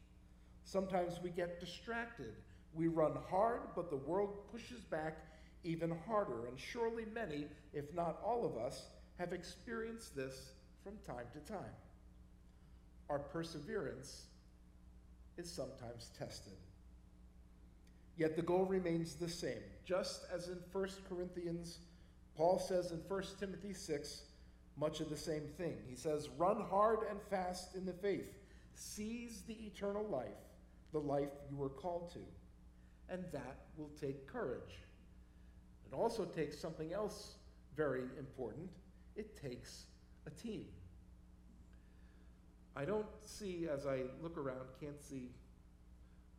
Sometimes 0.64 1.20
we 1.24 1.30
get 1.30 1.60
distracted. 1.60 2.34
We 2.74 2.88
run 2.88 3.18
hard, 3.30 3.62
but 3.76 3.90
the 3.90 3.98
world 3.98 4.52
pushes 4.52 4.82
back 4.82 5.18
even 5.64 5.94
harder. 6.08 6.48
And 6.48 6.60
surely 6.60 7.06
many, 7.14 7.48
if 7.74 7.94
not 7.94 8.20
all 8.24 8.46
of 8.46 8.58
us, 8.58 8.88
have 9.20 9.34
experienced 9.34 10.16
this 10.16 10.52
from 10.84 10.94
time 11.06 11.26
to 11.34 11.40
time. 11.52 11.74
Our 13.10 13.20
perseverance 13.20 14.26
is 15.38 15.50
sometimes 15.50 16.12
tested. 16.18 16.58
Yet 18.18 18.36
the 18.36 18.42
goal 18.42 18.66
remains 18.66 19.16
the 19.16 19.30
same. 19.30 19.62
Just 19.86 20.26
as 20.34 20.48
in 20.48 20.58
1 20.72 20.90
Corinthians, 21.08 21.80
Paul 22.36 22.60
says 22.60 22.92
in 22.92 22.98
1 23.08 23.24
Timothy 23.40 23.74
6, 23.74 24.24
much 24.76 25.00
of 25.00 25.10
the 25.10 25.18
same 25.18 25.44
thing. 25.58 25.78
He 25.88 25.96
says, 25.96 26.30
Run 26.38 26.66
hard 26.70 27.00
and 27.10 27.20
fast 27.30 27.76
in 27.76 27.86
the 27.86 27.94
faith, 27.94 28.34
seize 28.74 29.44
the 29.48 29.54
eternal 29.54 30.06
life, 30.08 30.28
the 30.92 31.00
life 31.00 31.30
you 31.50 31.58
were 31.58 31.70
called 31.70 32.12
to. 32.14 32.20
And 33.10 33.24
that 33.32 33.66
will 33.78 33.92
take 34.00 34.28
courage. 34.28 34.82
It 35.86 35.96
also 35.96 36.26
takes 36.26 36.60
something 36.60 36.92
else 36.94 37.36
very 37.76 38.04
important 38.18 38.70
it 39.18 39.36
takes 39.36 39.86
a 40.26 40.30
team. 40.30 40.66
I 42.78 42.86
don't 42.86 43.08
see, 43.26 43.68
as 43.74 43.88
I 43.88 44.04
look 44.22 44.38
around, 44.38 44.68
can't 44.80 45.02
see 45.02 45.32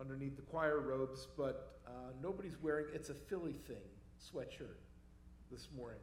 underneath 0.01 0.37
the 0.37 0.43
choir 0.43 0.79
robes, 0.79 1.27
but 1.37 1.81
uh, 1.85 2.13
nobody's 2.23 2.57
wearing 2.63 2.87
It's 2.95 3.11
a 3.11 3.15
Philly 3.15 3.57
Thing 3.67 3.77
sweatshirt 4.23 4.79
this 5.51 5.67
morning. 5.77 5.99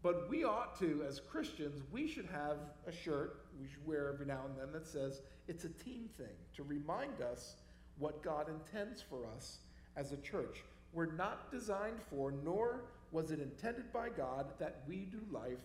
But 0.00 0.30
we 0.30 0.44
ought 0.44 0.78
to, 0.78 1.04
as 1.08 1.18
Christians, 1.18 1.82
we 1.90 2.06
should 2.06 2.26
have 2.26 2.58
a 2.86 2.92
shirt 2.92 3.46
we 3.60 3.66
should 3.66 3.84
wear 3.84 4.12
every 4.14 4.26
now 4.26 4.42
and 4.46 4.56
then 4.56 4.72
that 4.72 4.86
says 4.86 5.22
it's 5.48 5.64
a 5.64 5.68
team 5.70 6.08
thing 6.16 6.36
to 6.54 6.62
remind 6.62 7.20
us 7.20 7.56
what 7.98 8.22
God 8.22 8.46
intends 8.48 9.02
for 9.02 9.26
us 9.36 9.58
as 9.96 10.12
a 10.12 10.16
church. 10.18 10.62
We're 10.92 11.12
not 11.12 11.50
designed 11.50 12.00
for, 12.08 12.32
nor 12.44 12.84
was 13.10 13.32
it 13.32 13.40
intended 13.40 13.92
by 13.92 14.08
God 14.10 14.52
that 14.60 14.82
we 14.86 14.98
do 14.98 15.20
life 15.32 15.58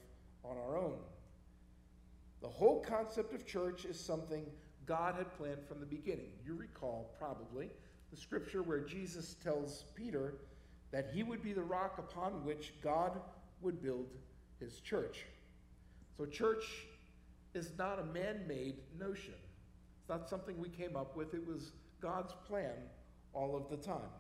on 0.44 0.58
our 0.58 0.78
own. 0.78 0.98
The 2.46 2.52
whole 2.52 2.80
concept 2.80 3.34
of 3.34 3.44
church 3.44 3.86
is 3.86 4.00
something 4.00 4.46
God 4.86 5.16
had 5.16 5.36
planned 5.36 5.66
from 5.68 5.80
the 5.80 5.86
beginning. 5.88 6.30
You 6.46 6.54
recall, 6.54 7.12
probably, 7.18 7.72
the 8.12 8.18
scripture 8.18 8.62
where 8.62 8.82
Jesus 8.82 9.36
tells 9.44 9.86
Peter 9.96 10.36
that 10.92 11.10
he 11.12 11.24
would 11.24 11.42
be 11.42 11.54
the 11.54 11.64
rock 11.64 11.98
upon 11.98 12.46
which 12.46 12.72
God 12.84 13.20
would 13.62 13.82
build 13.82 14.12
his 14.60 14.80
church. 14.80 15.26
So, 16.16 16.28
church 16.28 16.66
is 17.56 17.72
not 17.80 17.98
a 17.98 18.06
man 18.14 18.42
made 18.48 18.76
notion, 19.00 19.34
it's 20.00 20.08
not 20.08 20.30
something 20.30 20.56
we 20.60 20.70
came 20.70 20.96
up 20.96 21.18
with. 21.18 21.34
It 21.34 21.48
was 21.48 21.72
God's 22.00 22.36
plan 22.48 22.76
all 23.34 23.56
of 23.56 23.72
the 23.72 23.78
time. 23.78 24.14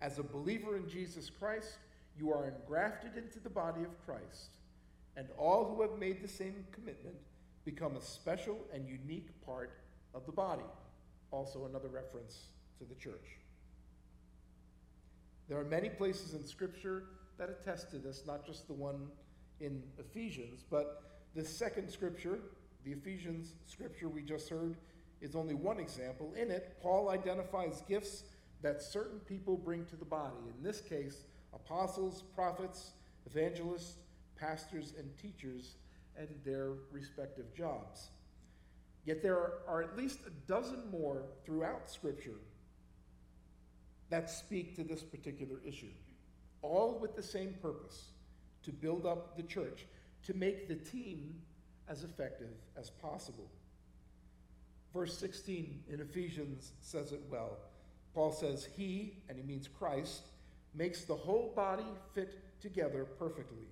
As 0.00 0.18
a 0.18 0.22
believer 0.22 0.78
in 0.78 0.88
Jesus 0.88 1.28
Christ, 1.28 1.76
you 2.18 2.32
are 2.32 2.46
engrafted 2.46 3.18
into 3.18 3.40
the 3.40 3.50
body 3.50 3.82
of 3.82 3.90
Christ, 4.06 4.52
and 5.16 5.28
all 5.38 5.64
who 5.64 5.82
have 5.82 5.98
made 5.98 6.22
the 6.22 6.28
same 6.28 6.64
commitment 6.72 7.16
become 7.64 7.96
a 7.96 8.00
special 8.00 8.58
and 8.72 8.88
unique 8.88 9.28
part 9.44 9.78
of 10.14 10.26
the 10.26 10.32
body. 10.32 10.64
Also, 11.30 11.66
another 11.66 11.88
reference 11.88 12.48
to 12.78 12.84
the 12.84 12.94
church. 12.94 13.38
There 15.48 15.58
are 15.58 15.64
many 15.64 15.88
places 15.88 16.34
in 16.34 16.44
Scripture 16.44 17.04
that 17.38 17.50
attest 17.50 17.90
to 17.90 17.98
this, 17.98 18.24
not 18.26 18.46
just 18.46 18.66
the 18.66 18.72
one 18.72 19.08
in 19.60 19.82
Ephesians, 19.98 20.64
but 20.68 21.02
the 21.34 21.44
second 21.44 21.90
scripture, 21.90 22.38
the 22.84 22.92
Ephesians 22.92 23.54
scripture 23.66 24.08
we 24.08 24.22
just 24.22 24.48
heard, 24.48 24.76
is 25.20 25.34
only 25.34 25.54
one 25.54 25.80
example. 25.80 26.32
In 26.40 26.50
it, 26.50 26.76
Paul 26.82 27.08
identifies 27.08 27.82
gifts 27.88 28.24
that 28.62 28.82
certain 28.82 29.18
people 29.20 29.56
bring 29.56 29.84
to 29.86 29.96
the 29.96 30.04
body. 30.04 30.36
In 30.56 30.62
this 30.62 30.80
case, 30.80 31.24
apostles, 31.52 32.22
prophets, 32.34 32.92
evangelists, 33.26 33.96
pastors, 34.38 34.92
and 34.98 35.10
teachers, 35.18 35.76
and 36.16 36.28
their 36.44 36.72
respective 36.90 37.54
jobs. 37.54 38.08
Yet 39.04 39.22
there 39.22 39.36
are, 39.68 39.82
at 39.82 39.96
least 39.96 40.20
a 40.26 40.30
dozen 40.48 40.90
more 40.90 41.24
throughout 41.44 41.90
Scripture 41.90 42.38
that 44.10 44.30
speak 44.30 44.76
to 44.76 44.84
this 44.84 45.02
particular 45.02 45.60
issue 45.66 45.90
all 46.64 46.98
with 46.98 47.14
the 47.14 47.22
same 47.22 47.54
purpose 47.60 48.10
to 48.62 48.72
build 48.72 49.04
up 49.04 49.36
the 49.36 49.42
church, 49.42 49.86
to 50.24 50.34
make 50.34 50.66
the 50.66 50.74
team 50.74 51.34
as 51.88 52.02
effective 52.02 52.56
as 52.78 52.88
possible. 52.88 53.50
Verse 54.92 55.16
16 55.18 55.84
in 55.90 56.00
Ephesians 56.00 56.72
says 56.80 57.12
it 57.12 57.20
well. 57.30 57.58
Paul 58.14 58.32
says, 58.32 58.66
He, 58.76 59.18
and 59.28 59.36
he 59.36 59.44
means 59.44 59.68
Christ, 59.68 60.22
makes 60.74 61.04
the 61.04 61.14
whole 61.14 61.52
body 61.54 61.84
fit 62.14 62.38
together 62.60 63.04
perfectly. 63.04 63.68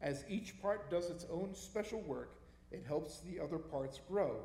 As 0.00 0.24
each 0.28 0.60
part 0.60 0.90
does 0.90 1.10
its 1.10 1.26
own 1.30 1.54
special 1.54 2.00
work, 2.02 2.40
it 2.70 2.84
helps 2.86 3.20
the 3.20 3.40
other 3.40 3.58
parts 3.58 4.00
grow, 4.08 4.40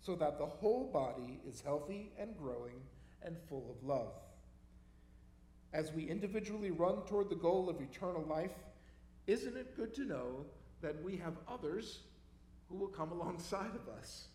so 0.00 0.14
that 0.16 0.38
the 0.38 0.46
whole 0.46 0.90
body 0.92 1.40
is 1.46 1.60
healthy 1.60 2.12
and 2.18 2.36
growing 2.36 2.80
and 3.22 3.36
full 3.48 3.70
of 3.70 3.86
love. 3.86 4.12
As 5.72 5.92
we 5.92 6.08
individually 6.08 6.70
run 6.70 7.02
toward 7.06 7.28
the 7.28 7.36
goal 7.36 7.68
of 7.68 7.80
eternal 7.80 8.24
life, 8.28 8.52
isn't 9.26 9.56
it 9.56 9.76
good 9.76 9.94
to 9.94 10.04
know 10.04 10.46
that 10.80 11.02
we 11.02 11.16
have 11.16 11.34
others 11.46 12.00
who 12.68 12.76
will 12.76 12.88
come 12.88 13.12
alongside 13.12 13.74
of 13.74 13.88
us? 13.98 14.28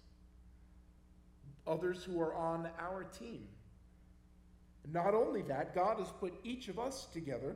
Others 1.66 2.04
who 2.04 2.22
are 2.22 2.36
on 2.36 2.70
our 2.80 3.04
team. 3.04 3.48
Not 4.92 5.14
only 5.14 5.42
that, 5.44 5.74
God 5.74 5.98
has 6.00 6.12
put 6.20 6.34
each 6.44 6.68
of 6.68 6.78
us 6.78 7.06
together 7.06 7.56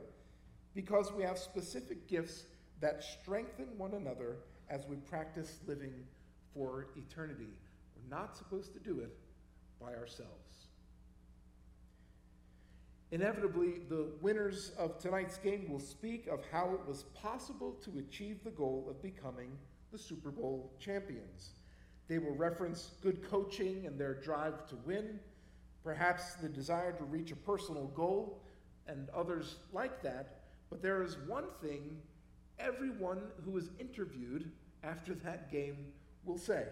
because 0.74 1.12
we 1.12 1.22
have 1.22 1.38
specific 1.38 2.08
gifts 2.08 2.44
that 2.80 3.02
strengthen 3.02 3.66
one 3.76 3.94
another 3.94 4.36
as 4.70 4.86
we 4.86 4.96
practice 4.96 5.58
living 5.66 5.94
for 6.54 6.88
eternity. 6.96 7.48
We're 7.96 8.16
not 8.16 8.36
supposed 8.36 8.72
to 8.74 8.80
do 8.80 9.00
it 9.00 9.16
by 9.80 9.94
ourselves. 9.94 10.68
Inevitably, 13.10 13.80
the 13.88 14.10
winners 14.20 14.72
of 14.78 14.98
tonight's 14.98 15.38
game 15.38 15.70
will 15.70 15.80
speak 15.80 16.26
of 16.26 16.40
how 16.52 16.74
it 16.74 16.86
was 16.86 17.04
possible 17.14 17.72
to 17.82 17.98
achieve 17.98 18.44
the 18.44 18.50
goal 18.50 18.86
of 18.90 19.00
becoming 19.02 19.50
the 19.90 19.98
Super 19.98 20.30
Bowl 20.30 20.72
champions. 20.78 21.52
They 22.06 22.18
will 22.18 22.34
reference 22.34 22.92
good 23.02 23.28
coaching 23.30 23.86
and 23.86 23.98
their 23.98 24.14
drive 24.14 24.66
to 24.68 24.76
win, 24.84 25.20
perhaps 25.82 26.34
the 26.34 26.48
desire 26.48 26.92
to 26.92 27.04
reach 27.04 27.32
a 27.32 27.36
personal 27.36 27.86
goal, 27.88 28.42
and 28.86 29.08
others 29.10 29.56
like 29.72 30.02
that. 30.02 30.40
But 30.68 30.82
there 30.82 31.02
is 31.02 31.16
one 31.26 31.46
thing 31.62 31.96
everyone 32.58 33.22
who 33.44 33.56
is 33.56 33.70
interviewed 33.78 34.50
after 34.84 35.14
that 35.14 35.50
game 35.50 35.92
will 36.24 36.38
say 36.38 36.64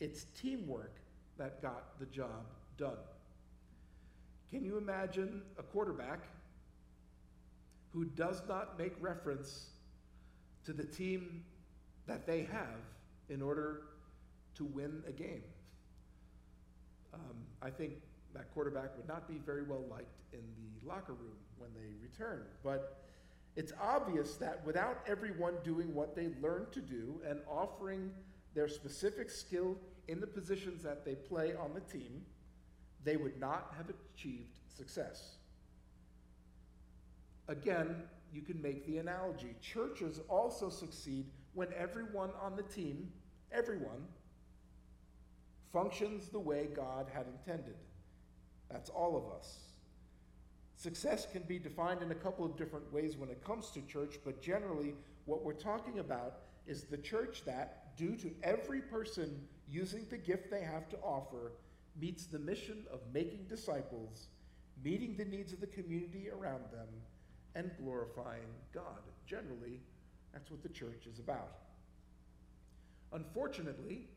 it's 0.00 0.24
teamwork 0.40 0.96
that 1.38 1.62
got 1.62 1.98
the 1.98 2.06
job 2.06 2.46
done. 2.76 2.98
Can 4.50 4.64
you 4.64 4.78
imagine 4.78 5.42
a 5.58 5.62
quarterback 5.62 6.20
who 7.92 8.04
does 8.04 8.42
not 8.48 8.78
make 8.78 8.92
reference 9.00 9.70
to 10.66 10.72
the 10.72 10.84
team 10.84 11.42
that 12.06 12.26
they 12.26 12.42
have 12.42 12.80
in 13.28 13.40
order 13.40 13.82
to 14.56 14.64
win 14.64 15.02
a 15.08 15.12
game. 15.12 15.42
Um, 17.14 17.36
I 17.62 17.70
think 17.70 17.94
that 18.34 18.52
quarterback 18.52 18.96
would 18.96 19.08
not 19.08 19.26
be 19.26 19.38
very 19.44 19.62
well 19.62 19.84
liked 19.90 20.20
in 20.32 20.40
the 20.40 20.88
locker 20.88 21.14
room 21.14 21.36
when 21.56 21.70
they 21.74 21.94
return. 22.02 22.42
But 22.62 23.02
it's 23.56 23.72
obvious 23.80 24.36
that 24.36 24.64
without 24.66 25.02
everyone 25.06 25.54
doing 25.64 25.94
what 25.94 26.14
they 26.14 26.28
learned 26.42 26.70
to 26.72 26.80
do 26.80 27.20
and 27.26 27.40
offering 27.48 28.10
their 28.54 28.68
specific 28.68 29.30
skill 29.30 29.76
in 30.08 30.20
the 30.20 30.26
positions 30.26 30.82
that 30.82 31.04
they 31.04 31.14
play 31.14 31.54
on 31.54 31.72
the 31.74 31.80
team, 31.80 32.22
they 33.02 33.16
would 33.16 33.40
not 33.40 33.72
have 33.76 33.86
achieved 34.14 34.58
success. 34.68 35.36
Again, 37.48 38.02
you 38.32 38.42
can 38.42 38.60
make 38.60 38.86
the 38.86 38.98
analogy. 38.98 39.54
Churches 39.62 40.20
also 40.28 40.68
succeed 40.68 41.26
when 41.54 41.68
everyone 41.74 42.30
on 42.42 42.56
the 42.56 42.62
team, 42.62 43.10
everyone, 43.52 44.06
functions 45.72 46.28
the 46.28 46.38
way 46.38 46.68
God 46.74 47.06
had 47.12 47.26
intended. 47.26 47.76
That's 48.70 48.90
all 48.90 49.16
of 49.16 49.38
us. 49.38 49.58
Success 50.76 51.26
can 51.32 51.42
be 51.42 51.58
defined 51.58 52.02
in 52.02 52.10
a 52.10 52.14
couple 52.14 52.44
of 52.44 52.56
different 52.56 52.92
ways 52.92 53.16
when 53.16 53.30
it 53.30 53.42
comes 53.42 53.70
to 53.70 53.80
church, 53.82 54.18
but 54.24 54.42
generally, 54.42 54.94
what 55.24 55.42
we're 55.42 55.54
talking 55.54 55.98
about 56.00 56.40
is 56.66 56.84
the 56.84 56.98
church 56.98 57.44
that, 57.46 57.96
due 57.96 58.14
to 58.16 58.30
every 58.42 58.82
person 58.82 59.40
using 59.70 60.06
the 60.10 60.18
gift 60.18 60.50
they 60.50 60.60
have 60.60 60.88
to 60.90 60.98
offer, 60.98 61.52
meets 61.98 62.26
the 62.26 62.38
mission 62.38 62.84
of 62.92 63.00
making 63.14 63.46
disciples, 63.48 64.28
meeting 64.84 65.16
the 65.16 65.24
needs 65.24 65.54
of 65.54 65.60
the 65.60 65.66
community 65.66 66.28
around 66.30 66.64
them, 66.70 66.88
and 67.54 67.70
glorifying 67.78 68.52
God. 68.74 69.00
Generally, 69.26 69.80
that's 70.34 70.50
what 70.50 70.62
the 70.62 70.68
church 70.68 71.06
is 71.10 71.18
about. 71.18 71.56
Unfortunately, 73.12 74.08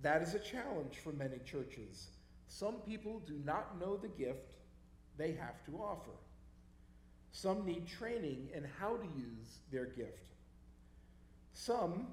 that 0.00 0.22
is 0.22 0.34
a 0.34 0.38
challenge 0.38 0.96
for 1.04 1.12
many 1.12 1.38
churches. 1.44 2.08
Some 2.46 2.76
people 2.76 3.20
do 3.26 3.38
not 3.44 3.78
know 3.78 3.98
the 3.98 4.08
gift 4.08 4.54
they 5.18 5.32
have 5.32 5.62
to 5.66 5.82
offer. 5.82 6.12
Some 7.32 7.66
need 7.66 7.86
training 7.86 8.48
in 8.54 8.64
how 8.80 8.96
to 8.96 9.04
use 9.04 9.58
their 9.70 9.86
gift. 9.86 10.32
Some, 11.52 12.06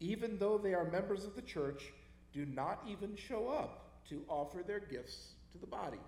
even 0.00 0.38
though 0.38 0.58
they 0.58 0.74
are 0.74 0.90
members 0.90 1.24
of 1.24 1.34
the 1.34 1.42
church, 1.42 1.92
do 2.32 2.44
not 2.44 2.84
even 2.86 3.16
show 3.16 3.48
up 3.48 4.02
to 4.08 4.22
offer 4.28 4.62
their 4.66 4.80
gifts 4.80 5.34
to 5.52 5.58
the 5.58 5.66
body. 5.66 6.00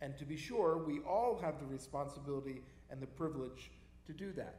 And 0.00 0.16
to 0.18 0.24
be 0.24 0.36
sure, 0.36 0.78
we 0.78 1.00
all 1.00 1.38
have 1.40 1.60
the 1.60 1.66
responsibility 1.66 2.62
and 2.90 3.00
the 3.00 3.06
privilege 3.06 3.70
to 4.06 4.12
do 4.12 4.32
that. 4.32 4.56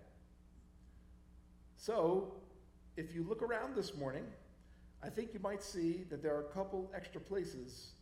So, 1.75 2.35
if 2.95 3.15
you 3.15 3.25
look 3.27 3.41
around 3.41 3.75
this 3.75 3.97
morning, 3.97 4.25
I 5.03 5.09
think 5.09 5.33
you 5.33 5.39
might 5.39 5.63
see 5.63 6.05
that 6.11 6.21
there 6.21 6.35
are 6.35 6.41
a 6.41 6.53
couple 6.53 6.91
extra 6.95 7.19
places 7.19 7.93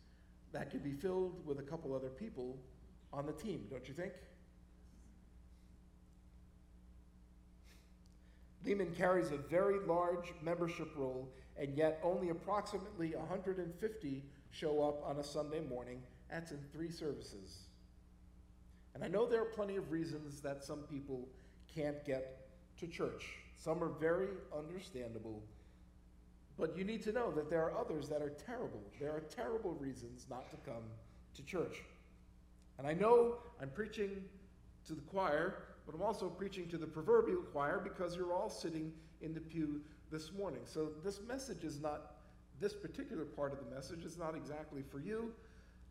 that 0.51 0.71
could 0.71 0.83
be 0.83 0.93
filled 0.93 1.45
with 1.45 1.59
a 1.59 1.63
couple 1.63 1.95
other 1.95 2.09
people 2.09 2.57
on 3.13 3.25
the 3.25 3.33
team, 3.33 3.65
don't 3.69 3.87
you 3.87 3.93
think? 3.93 4.13
Lehman 8.65 8.93
carries 8.93 9.31
a 9.31 9.37
very 9.37 9.79
large 9.85 10.33
membership 10.41 10.89
roll, 10.95 11.29
and 11.57 11.77
yet 11.77 11.99
only 12.03 12.29
approximately 12.29 13.15
150 13.15 14.23
show 14.51 14.83
up 14.83 15.03
on 15.05 15.17
a 15.17 15.23
Sunday 15.23 15.61
morning. 15.61 16.01
That's 16.29 16.51
in 16.51 16.59
three 16.71 16.91
services. 16.91 17.59
And 18.93 19.03
I 19.03 19.07
know 19.07 19.25
there 19.25 19.41
are 19.41 19.45
plenty 19.45 19.77
of 19.77 19.91
reasons 19.91 20.41
that 20.41 20.63
some 20.63 20.79
people 20.79 21.27
can't 21.73 22.03
get 22.05 22.47
to 22.79 22.87
church. 22.87 23.25
Some 23.57 23.83
are 23.83 23.89
very 23.89 24.29
understandable. 24.55 25.43
But 26.59 26.77
you 26.77 26.83
need 26.83 27.01
to 27.03 27.13
know 27.13 27.31
that 27.31 27.49
there 27.49 27.63
are 27.63 27.77
others 27.77 28.09
that 28.09 28.21
are 28.21 28.31
terrible. 28.31 28.81
There 28.99 29.11
are 29.11 29.21
terrible 29.21 29.71
reasons 29.75 30.25
not 30.29 30.51
to 30.51 30.57
come 30.69 30.83
to 31.35 31.43
church. 31.43 31.77
And 32.77 32.85
I 32.85 32.93
know 32.93 33.35
I'm 33.61 33.69
preaching 33.69 34.23
to 34.87 34.93
the 34.93 35.01
choir, 35.01 35.63
but 35.85 35.95
I'm 35.95 36.01
also 36.01 36.27
preaching 36.27 36.67
to 36.69 36.77
the 36.77 36.85
proverbial 36.85 37.43
choir 37.53 37.79
because 37.81 38.15
you're 38.15 38.33
all 38.33 38.49
sitting 38.49 38.91
in 39.21 39.33
the 39.33 39.39
pew 39.39 39.81
this 40.11 40.33
morning. 40.33 40.61
So 40.65 40.89
this 41.03 41.21
message 41.27 41.63
is 41.63 41.79
not, 41.79 42.15
this 42.59 42.73
particular 42.73 43.23
part 43.23 43.53
of 43.53 43.59
the 43.59 43.73
message 43.73 44.03
is 44.03 44.17
not 44.17 44.35
exactly 44.35 44.83
for 44.91 44.99
you, 44.99 45.31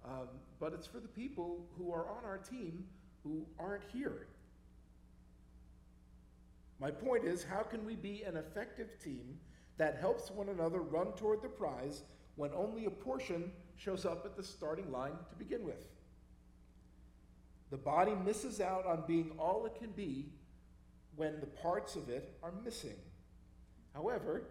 um, 0.05 0.29
but 0.61 0.75
it's 0.75 0.87
for 0.87 1.01
the 1.01 1.09
people 1.09 1.65
who 1.79 1.93
are 1.93 2.09
on 2.11 2.25
our 2.25 2.39
team 2.39 2.85
who 3.23 3.47
aren't 3.59 3.85
here. 3.93 4.27
My 6.79 6.91
point 6.91 7.25
is, 7.25 7.43
how 7.43 7.63
can 7.63 7.85
we 7.85 7.97
be 7.97 8.23
an 8.23 8.37
effective 8.37 8.89
team 9.03 9.39
that 9.79 9.99
helps 9.99 10.31
one 10.31 10.49
another 10.49 10.81
run 10.81 11.13
toward 11.13 11.43
the 11.43 11.49
prize 11.49 12.03
when 12.37 12.51
only 12.55 12.85
a 12.85 12.91
portion 12.91 13.51
shows 13.77 14.05
up 14.05 14.25
at 14.25 14.37
the 14.37 14.43
starting 14.43 14.93
line 14.93 15.13
to 15.31 15.37
begin 15.37 15.65
with? 15.65 15.87
The 17.71 17.77
body 17.77 18.15
misses 18.15 18.61
out 18.61 18.87
on 18.87 19.05
being 19.07 19.33
all 19.39 19.67
it 19.67 19.75
can 19.75 19.91
be 19.91 20.27
when 21.17 21.41
the 21.41 21.47
parts 21.47 21.97
of 21.97 22.09
it 22.09 22.37
are 22.43 22.53
missing. 22.65 22.97
However, 23.95 24.45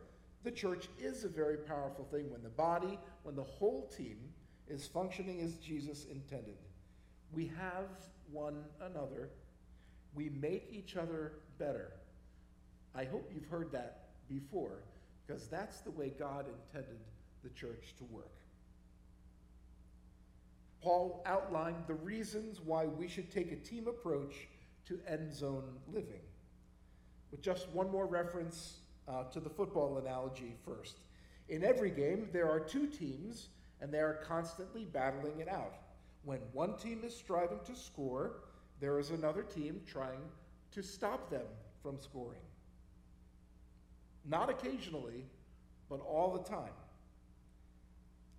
the 0.43 0.51
church 0.51 0.87
is 0.99 1.23
a 1.23 1.29
very 1.29 1.57
powerful 1.57 2.05
thing 2.05 2.29
when 2.29 2.43
the 2.43 2.49
body, 2.49 2.99
when 3.23 3.35
the 3.35 3.43
whole 3.43 3.91
team 3.95 4.17
is 4.67 4.85
functioning 4.85 5.41
as 5.41 5.55
Jesus 5.55 6.05
intended. 6.11 6.57
We 7.31 7.51
have 7.57 7.87
one 8.31 8.63
another, 8.81 9.29
we 10.13 10.29
make 10.29 10.67
each 10.71 10.95
other 10.95 11.33
better. 11.57 11.93
I 12.93 13.05
hope 13.05 13.31
you've 13.33 13.47
heard 13.47 13.71
that 13.71 14.09
before, 14.29 14.83
because 15.27 15.47
that's 15.47 15.81
the 15.81 15.91
way 15.91 16.13
God 16.17 16.45
intended 16.47 16.99
the 17.43 17.49
church 17.49 17.95
to 17.97 18.05
work. 18.05 18.31
Paul 20.81 21.21
outlined 21.25 21.83
the 21.87 21.95
reasons 21.95 22.61
why 22.61 22.85
we 22.85 23.07
should 23.07 23.31
take 23.31 23.51
a 23.51 23.57
team 23.57 23.87
approach 23.87 24.47
to 24.85 24.99
end 25.07 25.33
zone 25.33 25.65
living. 25.91 26.21
With 27.31 27.41
just 27.41 27.67
one 27.69 27.91
more 27.91 28.05
reference 28.05 28.77
uh, 29.07 29.23
to 29.25 29.39
the 29.39 29.49
football 29.49 29.97
analogy 29.97 30.55
first. 30.65 30.99
In 31.49 31.63
every 31.63 31.91
game, 31.91 32.29
there 32.31 32.49
are 32.49 32.59
two 32.59 32.87
teams, 32.87 33.49
and 33.81 33.93
they 33.93 33.99
are 33.99 34.21
constantly 34.25 34.85
battling 34.85 35.39
it 35.39 35.49
out. 35.49 35.73
When 36.23 36.39
one 36.53 36.77
team 36.77 37.01
is 37.03 37.15
striving 37.15 37.59
to 37.65 37.75
score, 37.75 38.43
there 38.79 38.99
is 38.99 39.09
another 39.09 39.43
team 39.43 39.81
trying 39.85 40.21
to 40.71 40.83
stop 40.83 41.29
them 41.29 41.45
from 41.81 41.99
scoring. 41.99 42.39
Not 44.29 44.49
occasionally, 44.49 45.25
but 45.89 46.01
all 46.01 46.31
the 46.31 46.43
time. 46.43 46.73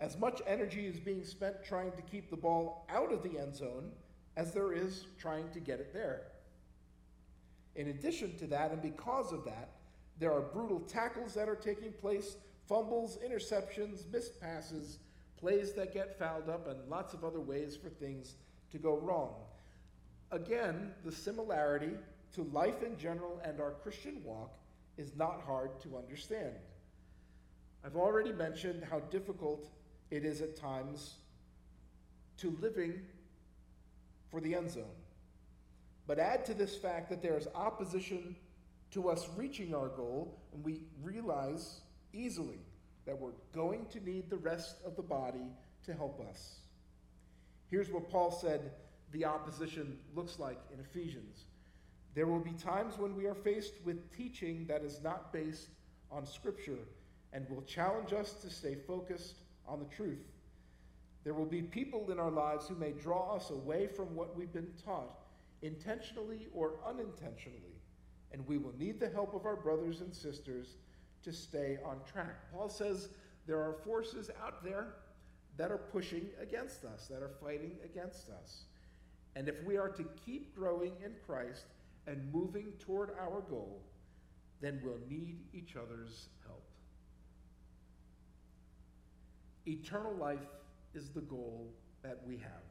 As 0.00 0.18
much 0.18 0.42
energy 0.46 0.86
is 0.86 1.00
being 1.00 1.24
spent 1.24 1.64
trying 1.64 1.92
to 1.92 2.02
keep 2.02 2.30
the 2.30 2.36
ball 2.36 2.86
out 2.88 3.12
of 3.12 3.22
the 3.22 3.38
end 3.38 3.56
zone 3.56 3.90
as 4.36 4.52
there 4.52 4.72
is 4.72 5.06
trying 5.18 5.50
to 5.50 5.60
get 5.60 5.80
it 5.80 5.92
there. 5.92 6.22
In 7.74 7.88
addition 7.88 8.36
to 8.38 8.46
that, 8.48 8.70
and 8.70 8.82
because 8.82 9.32
of 9.32 9.44
that, 9.44 9.70
there 10.18 10.32
are 10.32 10.40
brutal 10.40 10.80
tackles 10.80 11.34
that 11.34 11.48
are 11.48 11.56
taking 11.56 11.92
place, 11.92 12.36
fumbles, 12.68 13.18
interceptions, 13.26 14.10
missed 14.12 14.40
passes, 14.40 14.98
plays 15.36 15.72
that 15.72 15.94
get 15.94 16.18
fouled 16.18 16.48
up, 16.48 16.68
and 16.68 16.88
lots 16.88 17.14
of 17.14 17.24
other 17.24 17.40
ways 17.40 17.76
for 17.76 17.88
things 17.88 18.34
to 18.70 18.78
go 18.78 18.96
wrong. 18.98 19.34
Again, 20.30 20.92
the 21.04 21.12
similarity 21.12 21.92
to 22.34 22.42
life 22.52 22.82
in 22.82 22.98
general 22.98 23.40
and 23.44 23.60
our 23.60 23.70
Christian 23.70 24.22
walk 24.24 24.58
is 24.98 25.16
not 25.16 25.40
hard 25.46 25.80
to 25.80 25.96
understand. 25.96 26.54
I've 27.84 27.96
already 27.96 28.32
mentioned 28.32 28.84
how 28.90 29.00
difficult 29.00 29.70
it 30.10 30.24
is 30.24 30.42
at 30.42 30.56
times 30.56 31.14
to 32.38 32.56
living 32.60 33.00
for 34.30 34.40
the 34.40 34.54
end 34.54 34.70
zone. 34.70 34.84
But 36.06 36.18
add 36.18 36.44
to 36.46 36.54
this 36.54 36.76
fact 36.76 37.08
that 37.10 37.22
there 37.22 37.36
is 37.36 37.46
opposition 37.54 38.36
to 38.90 39.08
us 39.08 39.28
reaching 39.36 39.74
our 39.74 39.88
goal, 39.88 40.42
and 40.52 40.64
we 40.64 40.82
realize 41.02 41.80
easily 42.12 42.58
that 43.06 43.18
we're 43.18 43.32
going 43.54 43.86
to 43.86 44.00
need 44.00 44.28
the 44.30 44.36
rest 44.36 44.76
of 44.84 44.96
the 44.96 45.02
body 45.02 45.52
to 45.84 45.94
help 45.94 46.20
us. 46.28 46.60
Here's 47.70 47.90
what 47.90 48.10
Paul 48.10 48.30
said 48.30 48.72
the 49.12 49.24
opposition 49.24 49.98
looks 50.14 50.38
like 50.38 50.58
in 50.72 50.80
Ephesians. 50.80 51.44
There 52.18 52.26
will 52.26 52.40
be 52.40 52.50
times 52.50 52.98
when 52.98 53.14
we 53.14 53.26
are 53.26 53.34
faced 53.36 53.74
with 53.84 54.10
teaching 54.10 54.66
that 54.66 54.82
is 54.82 55.00
not 55.04 55.32
based 55.32 55.68
on 56.10 56.26
Scripture 56.26 56.80
and 57.32 57.48
will 57.48 57.62
challenge 57.62 58.12
us 58.12 58.32
to 58.42 58.50
stay 58.50 58.74
focused 58.74 59.36
on 59.68 59.78
the 59.78 59.84
truth. 59.84 60.26
There 61.22 61.32
will 61.32 61.46
be 61.46 61.62
people 61.62 62.10
in 62.10 62.18
our 62.18 62.32
lives 62.32 62.66
who 62.66 62.74
may 62.74 62.90
draw 62.90 63.36
us 63.36 63.50
away 63.50 63.86
from 63.86 64.16
what 64.16 64.36
we've 64.36 64.52
been 64.52 64.72
taught, 64.84 65.20
intentionally 65.62 66.48
or 66.52 66.80
unintentionally, 66.84 67.78
and 68.32 68.44
we 68.48 68.58
will 68.58 68.74
need 68.76 68.98
the 68.98 69.10
help 69.10 69.32
of 69.32 69.46
our 69.46 69.54
brothers 69.54 70.00
and 70.00 70.12
sisters 70.12 70.74
to 71.22 71.32
stay 71.32 71.78
on 71.84 71.98
track. 72.04 72.50
Paul 72.52 72.68
says 72.68 73.10
there 73.46 73.60
are 73.60 73.74
forces 73.84 74.28
out 74.44 74.64
there 74.64 74.88
that 75.56 75.70
are 75.70 75.78
pushing 75.78 76.26
against 76.42 76.84
us, 76.84 77.06
that 77.06 77.22
are 77.22 77.36
fighting 77.40 77.76
against 77.84 78.28
us. 78.28 78.64
And 79.36 79.48
if 79.48 79.62
we 79.62 79.76
are 79.76 79.90
to 79.90 80.04
keep 80.26 80.56
growing 80.56 80.94
in 81.04 81.12
Christ 81.24 81.66
and 82.08 82.32
moving 82.32 82.72
toward 82.78 83.10
our 83.20 83.42
goal, 83.42 83.82
then 84.60 84.80
we'll 84.82 84.98
need 85.08 85.36
each 85.52 85.76
other's 85.76 86.28
help. 86.46 86.64
Eternal 89.66 90.14
life 90.14 90.38
is 90.94 91.10
the 91.10 91.20
goal 91.20 91.70
that 92.02 92.18
we 92.26 92.38
have. 92.38 92.68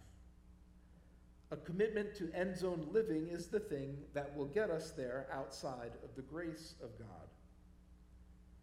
A 1.51 1.57
commitment 1.57 2.15
to 2.15 2.29
end 2.33 2.57
zone 2.57 2.87
living 2.91 3.29
is 3.29 3.47
the 3.47 3.59
thing 3.59 3.95
that 4.13 4.35
will 4.35 4.47
get 4.47 4.69
us 4.69 4.91
there 4.91 5.27
outside 5.31 5.91
of 6.03 6.15
the 6.15 6.23
grace 6.23 6.73
of 6.83 6.97
God. 6.97 7.07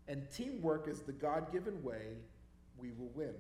And 0.09 0.31
teamwork 0.31 0.87
is 0.89 1.01
the 1.01 1.13
God 1.13 1.51
given 1.53 1.83
way 1.83 2.19
we 2.77 2.91
will 2.91 3.11
win. 3.15 3.35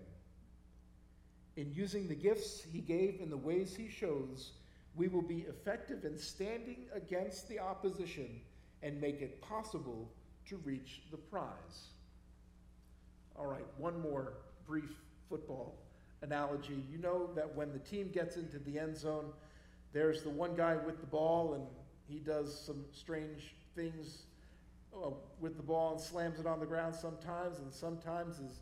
In 1.56 1.72
using 1.74 2.08
the 2.08 2.14
gifts 2.14 2.64
He 2.72 2.78
gave 2.78 3.20
in 3.20 3.28
the 3.28 3.36
ways 3.36 3.76
He 3.76 3.88
shows, 3.88 4.52
we 4.96 5.08
will 5.08 5.22
be 5.22 5.46
effective 5.48 6.04
in 6.04 6.16
standing 6.16 6.86
against 6.94 7.48
the 7.48 7.58
opposition 7.58 8.40
and 8.82 9.00
make 9.00 9.22
it 9.22 9.40
possible 9.40 10.10
to 10.46 10.56
reach 10.58 11.02
the 11.10 11.16
prize. 11.16 11.88
All 13.36 13.46
right, 13.46 13.66
one 13.78 14.00
more 14.00 14.34
brief 14.66 14.90
football 15.28 15.78
analogy. 16.22 16.84
You 16.90 16.98
know 16.98 17.30
that 17.34 17.54
when 17.54 17.72
the 17.72 17.78
team 17.80 18.10
gets 18.12 18.36
into 18.36 18.58
the 18.58 18.78
end 18.78 18.96
zone, 18.96 19.26
there's 19.92 20.22
the 20.22 20.30
one 20.30 20.54
guy 20.54 20.76
with 20.76 21.00
the 21.00 21.06
ball, 21.06 21.54
and 21.54 21.64
he 22.06 22.18
does 22.18 22.56
some 22.58 22.84
strange 22.92 23.54
things 23.74 24.24
uh, 24.94 25.10
with 25.40 25.56
the 25.56 25.62
ball 25.62 25.92
and 25.92 26.00
slams 26.00 26.38
it 26.38 26.46
on 26.46 26.60
the 26.60 26.66
ground 26.66 26.94
sometimes, 26.94 27.58
and 27.58 27.72
sometimes 27.72 28.38
his 28.38 28.60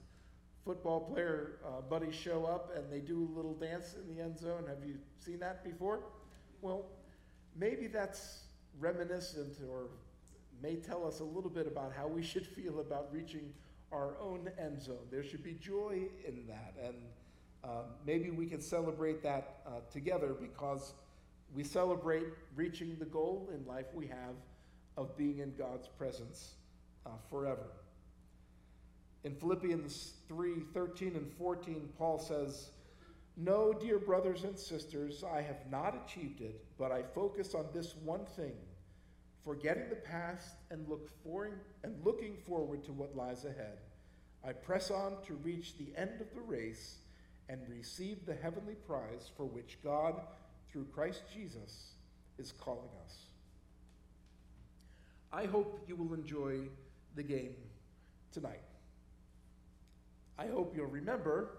football 0.64 1.00
player 1.00 1.58
uh, 1.66 1.80
buddies 1.80 2.14
show 2.14 2.44
up 2.44 2.72
and 2.76 2.90
they 2.90 3.00
do 3.00 3.28
a 3.32 3.36
little 3.36 3.54
dance 3.54 3.94
in 3.94 4.14
the 4.14 4.22
end 4.22 4.38
zone. 4.38 4.64
Have 4.68 4.86
you 4.86 4.94
seen 5.18 5.38
that 5.40 5.64
before? 5.64 6.00
Well, 6.60 6.86
maybe 7.56 7.88
that's 7.88 8.44
reminiscent 8.78 9.56
or 9.68 9.88
may 10.62 10.76
tell 10.76 11.06
us 11.06 11.20
a 11.20 11.24
little 11.24 11.50
bit 11.50 11.66
about 11.66 11.92
how 11.96 12.06
we 12.06 12.22
should 12.30 12.46
feel 12.46 12.80
about 12.80 13.08
reaching 13.12 13.52
our 13.90 14.16
own 14.20 14.50
end 14.58 14.80
zone. 14.80 15.06
There 15.10 15.22
should 15.22 15.42
be 15.42 15.54
joy 15.54 16.04
in 16.26 16.46
that, 16.46 16.74
and 16.82 16.96
uh, 17.62 17.82
maybe 18.06 18.30
we 18.30 18.46
can 18.46 18.60
celebrate 18.60 19.22
that 19.22 19.58
uh, 19.66 19.70
together 19.90 20.34
because 20.40 20.94
we 21.54 21.62
celebrate 21.62 22.24
reaching 22.56 22.96
the 22.98 23.04
goal 23.04 23.50
in 23.54 23.66
life 23.66 23.86
we 23.94 24.06
have 24.06 24.34
of 24.96 25.16
being 25.16 25.40
in 25.40 25.52
God's 25.56 25.88
presence 25.88 26.54
uh, 27.04 27.10
forever. 27.28 27.66
In 29.24 29.34
Philippians 29.36 30.14
3 30.28 30.60
13 30.74 31.14
and 31.14 31.32
14, 31.34 31.90
Paul 31.96 32.18
says, 32.18 32.70
No, 33.36 33.72
dear 33.72 33.98
brothers 33.98 34.42
and 34.44 34.58
sisters, 34.58 35.22
I 35.22 35.42
have 35.42 35.70
not 35.70 35.96
achieved 36.04 36.40
it, 36.40 36.64
but 36.76 36.90
I 36.90 37.02
focus 37.02 37.54
on 37.54 37.66
this 37.72 37.94
one 38.04 38.24
thing, 38.36 38.54
forgetting 39.44 39.88
the 39.88 39.96
past 39.96 40.56
and, 40.70 40.88
look 40.88 41.08
for, 41.22 41.50
and 41.84 42.04
looking 42.04 42.36
forward 42.36 42.82
to 42.84 42.92
what 42.92 43.16
lies 43.16 43.44
ahead. 43.44 43.78
I 44.44 44.52
press 44.52 44.90
on 44.90 45.22
to 45.26 45.34
reach 45.34 45.78
the 45.78 45.92
end 45.96 46.20
of 46.20 46.34
the 46.34 46.40
race 46.40 46.96
and 47.48 47.60
receive 47.68 48.26
the 48.26 48.34
heavenly 48.34 48.74
prize 48.74 49.30
for 49.36 49.44
which 49.44 49.78
God, 49.84 50.20
through 50.68 50.86
Christ 50.92 51.22
Jesus, 51.32 51.92
is 52.38 52.50
calling 52.50 52.90
us. 53.04 53.26
I 55.32 55.44
hope 55.46 55.84
you 55.86 55.94
will 55.94 56.12
enjoy 56.12 56.62
the 57.14 57.22
game 57.22 57.54
tonight. 58.32 58.62
I 60.38 60.46
hope 60.46 60.74
you'll 60.74 60.86
remember 60.86 61.58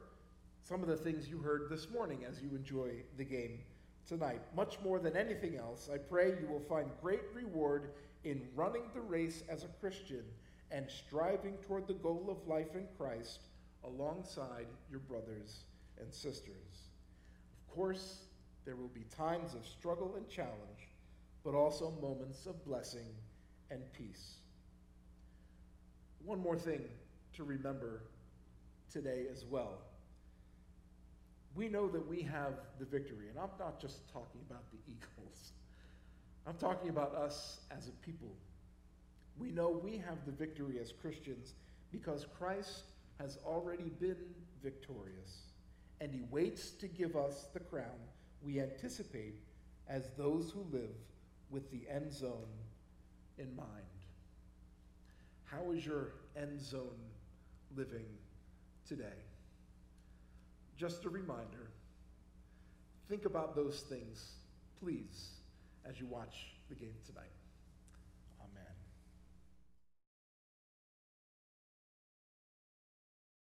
some 0.64 0.82
of 0.82 0.88
the 0.88 0.98
things 0.98 1.30
you 1.30 1.38
heard 1.38 1.70
this 1.70 1.90
morning 1.90 2.26
as 2.28 2.42
you 2.42 2.50
enjoy 2.56 3.04
the 3.18 3.24
game 3.24 3.60
tonight. 4.08 4.42
Much 4.56 4.80
more 4.84 5.00
than 5.00 5.16
anything 5.16 5.58
else, 5.58 5.90
I 5.94 5.98
pray 5.98 6.34
you 6.40 6.48
will 6.48 6.60
find 6.60 6.90
great 7.02 7.22
reward 7.34 7.92
in 8.24 8.42
running 8.56 8.84
the 8.94 9.02
race 9.02 9.44
as 9.50 9.64
a 9.64 9.68
Christian 9.80 10.24
and 10.72 10.90
striving 10.90 11.58
toward 11.68 11.88
the 11.88 11.94
goal 11.94 12.28
of 12.30 12.48
life 12.48 12.76
in 12.76 12.88
Christ 12.98 13.40
alongside 13.84 14.66
your 14.90 15.02
brothers 15.02 15.66
and 16.00 16.12
sisters. 16.12 16.90
Of 17.68 17.76
course, 17.76 18.24
there 18.66 18.76
will 18.76 18.90
be 18.90 19.06
times 19.16 19.54
of 19.54 19.66
struggle 19.66 20.16
and 20.16 20.28
challenge, 20.30 20.90
but 21.44 21.54
also 21.54 21.94
moments 22.02 22.46
of 22.46 22.66
blessing 22.66 23.14
and 23.70 23.82
peace. 23.94 24.36
One 26.26 26.40
more 26.40 26.58
thing 26.58 26.82
to 27.34 27.44
remember 27.44 28.04
today 28.94 29.26
as 29.32 29.44
well. 29.44 29.80
We 31.56 31.68
know 31.68 31.88
that 31.90 32.08
we 32.08 32.22
have 32.22 32.54
the 32.80 32.86
victory, 32.86 33.28
and 33.30 33.40
I'm 33.40 33.50
not 33.60 33.82
just 33.82 34.08
talking 34.14 34.42
about 34.48 34.64
the 34.72 34.78
Eagles. 34.88 35.52
I'm 36.46 36.56
talking 36.56 36.90
about 36.90 37.16
us 37.16 37.62
as 37.76 37.88
a 37.88 37.92
people. 38.06 38.36
We 39.38 39.52
know 39.52 39.70
we 39.84 39.98
have 39.98 40.26
the 40.26 40.32
victory 40.32 40.80
as 40.80 40.92
Christians 40.92 41.56
because 41.92 42.28
Christ 42.38 42.84
has 43.20 43.40
already 43.46 43.92
been 44.00 44.18
victorious, 44.62 45.48
and 46.00 46.14
he 46.14 46.22
waits 46.30 46.72
to 46.72 46.88
give 46.88 47.16
us 47.16 47.48
the 47.54 47.60
crown 47.60 48.00
we 48.44 48.60
anticipate 48.60 49.40
as 49.88 50.10
those 50.18 50.52
who 50.52 50.66
live 50.72 50.96
with 51.50 51.72
the 51.72 51.82
end 51.90 52.12
zone 52.12 52.52
in 53.38 53.56
mind. 53.56 53.68
How 55.46 55.72
is 55.72 55.86
your 55.86 56.14
end 56.36 56.62
zone 56.62 57.00
living 57.76 58.06
today? 58.88 59.20
Just 60.78 61.06
a 61.06 61.10
reminder 61.10 61.70
think 63.10 63.26
about 63.26 63.56
those 63.56 63.82
things, 63.82 64.32
please, 64.82 65.34
as 65.86 66.00
you 66.00 66.08
watch 66.08 66.48
the 66.70 66.76
game 66.76 66.96
tonight. 67.06 67.30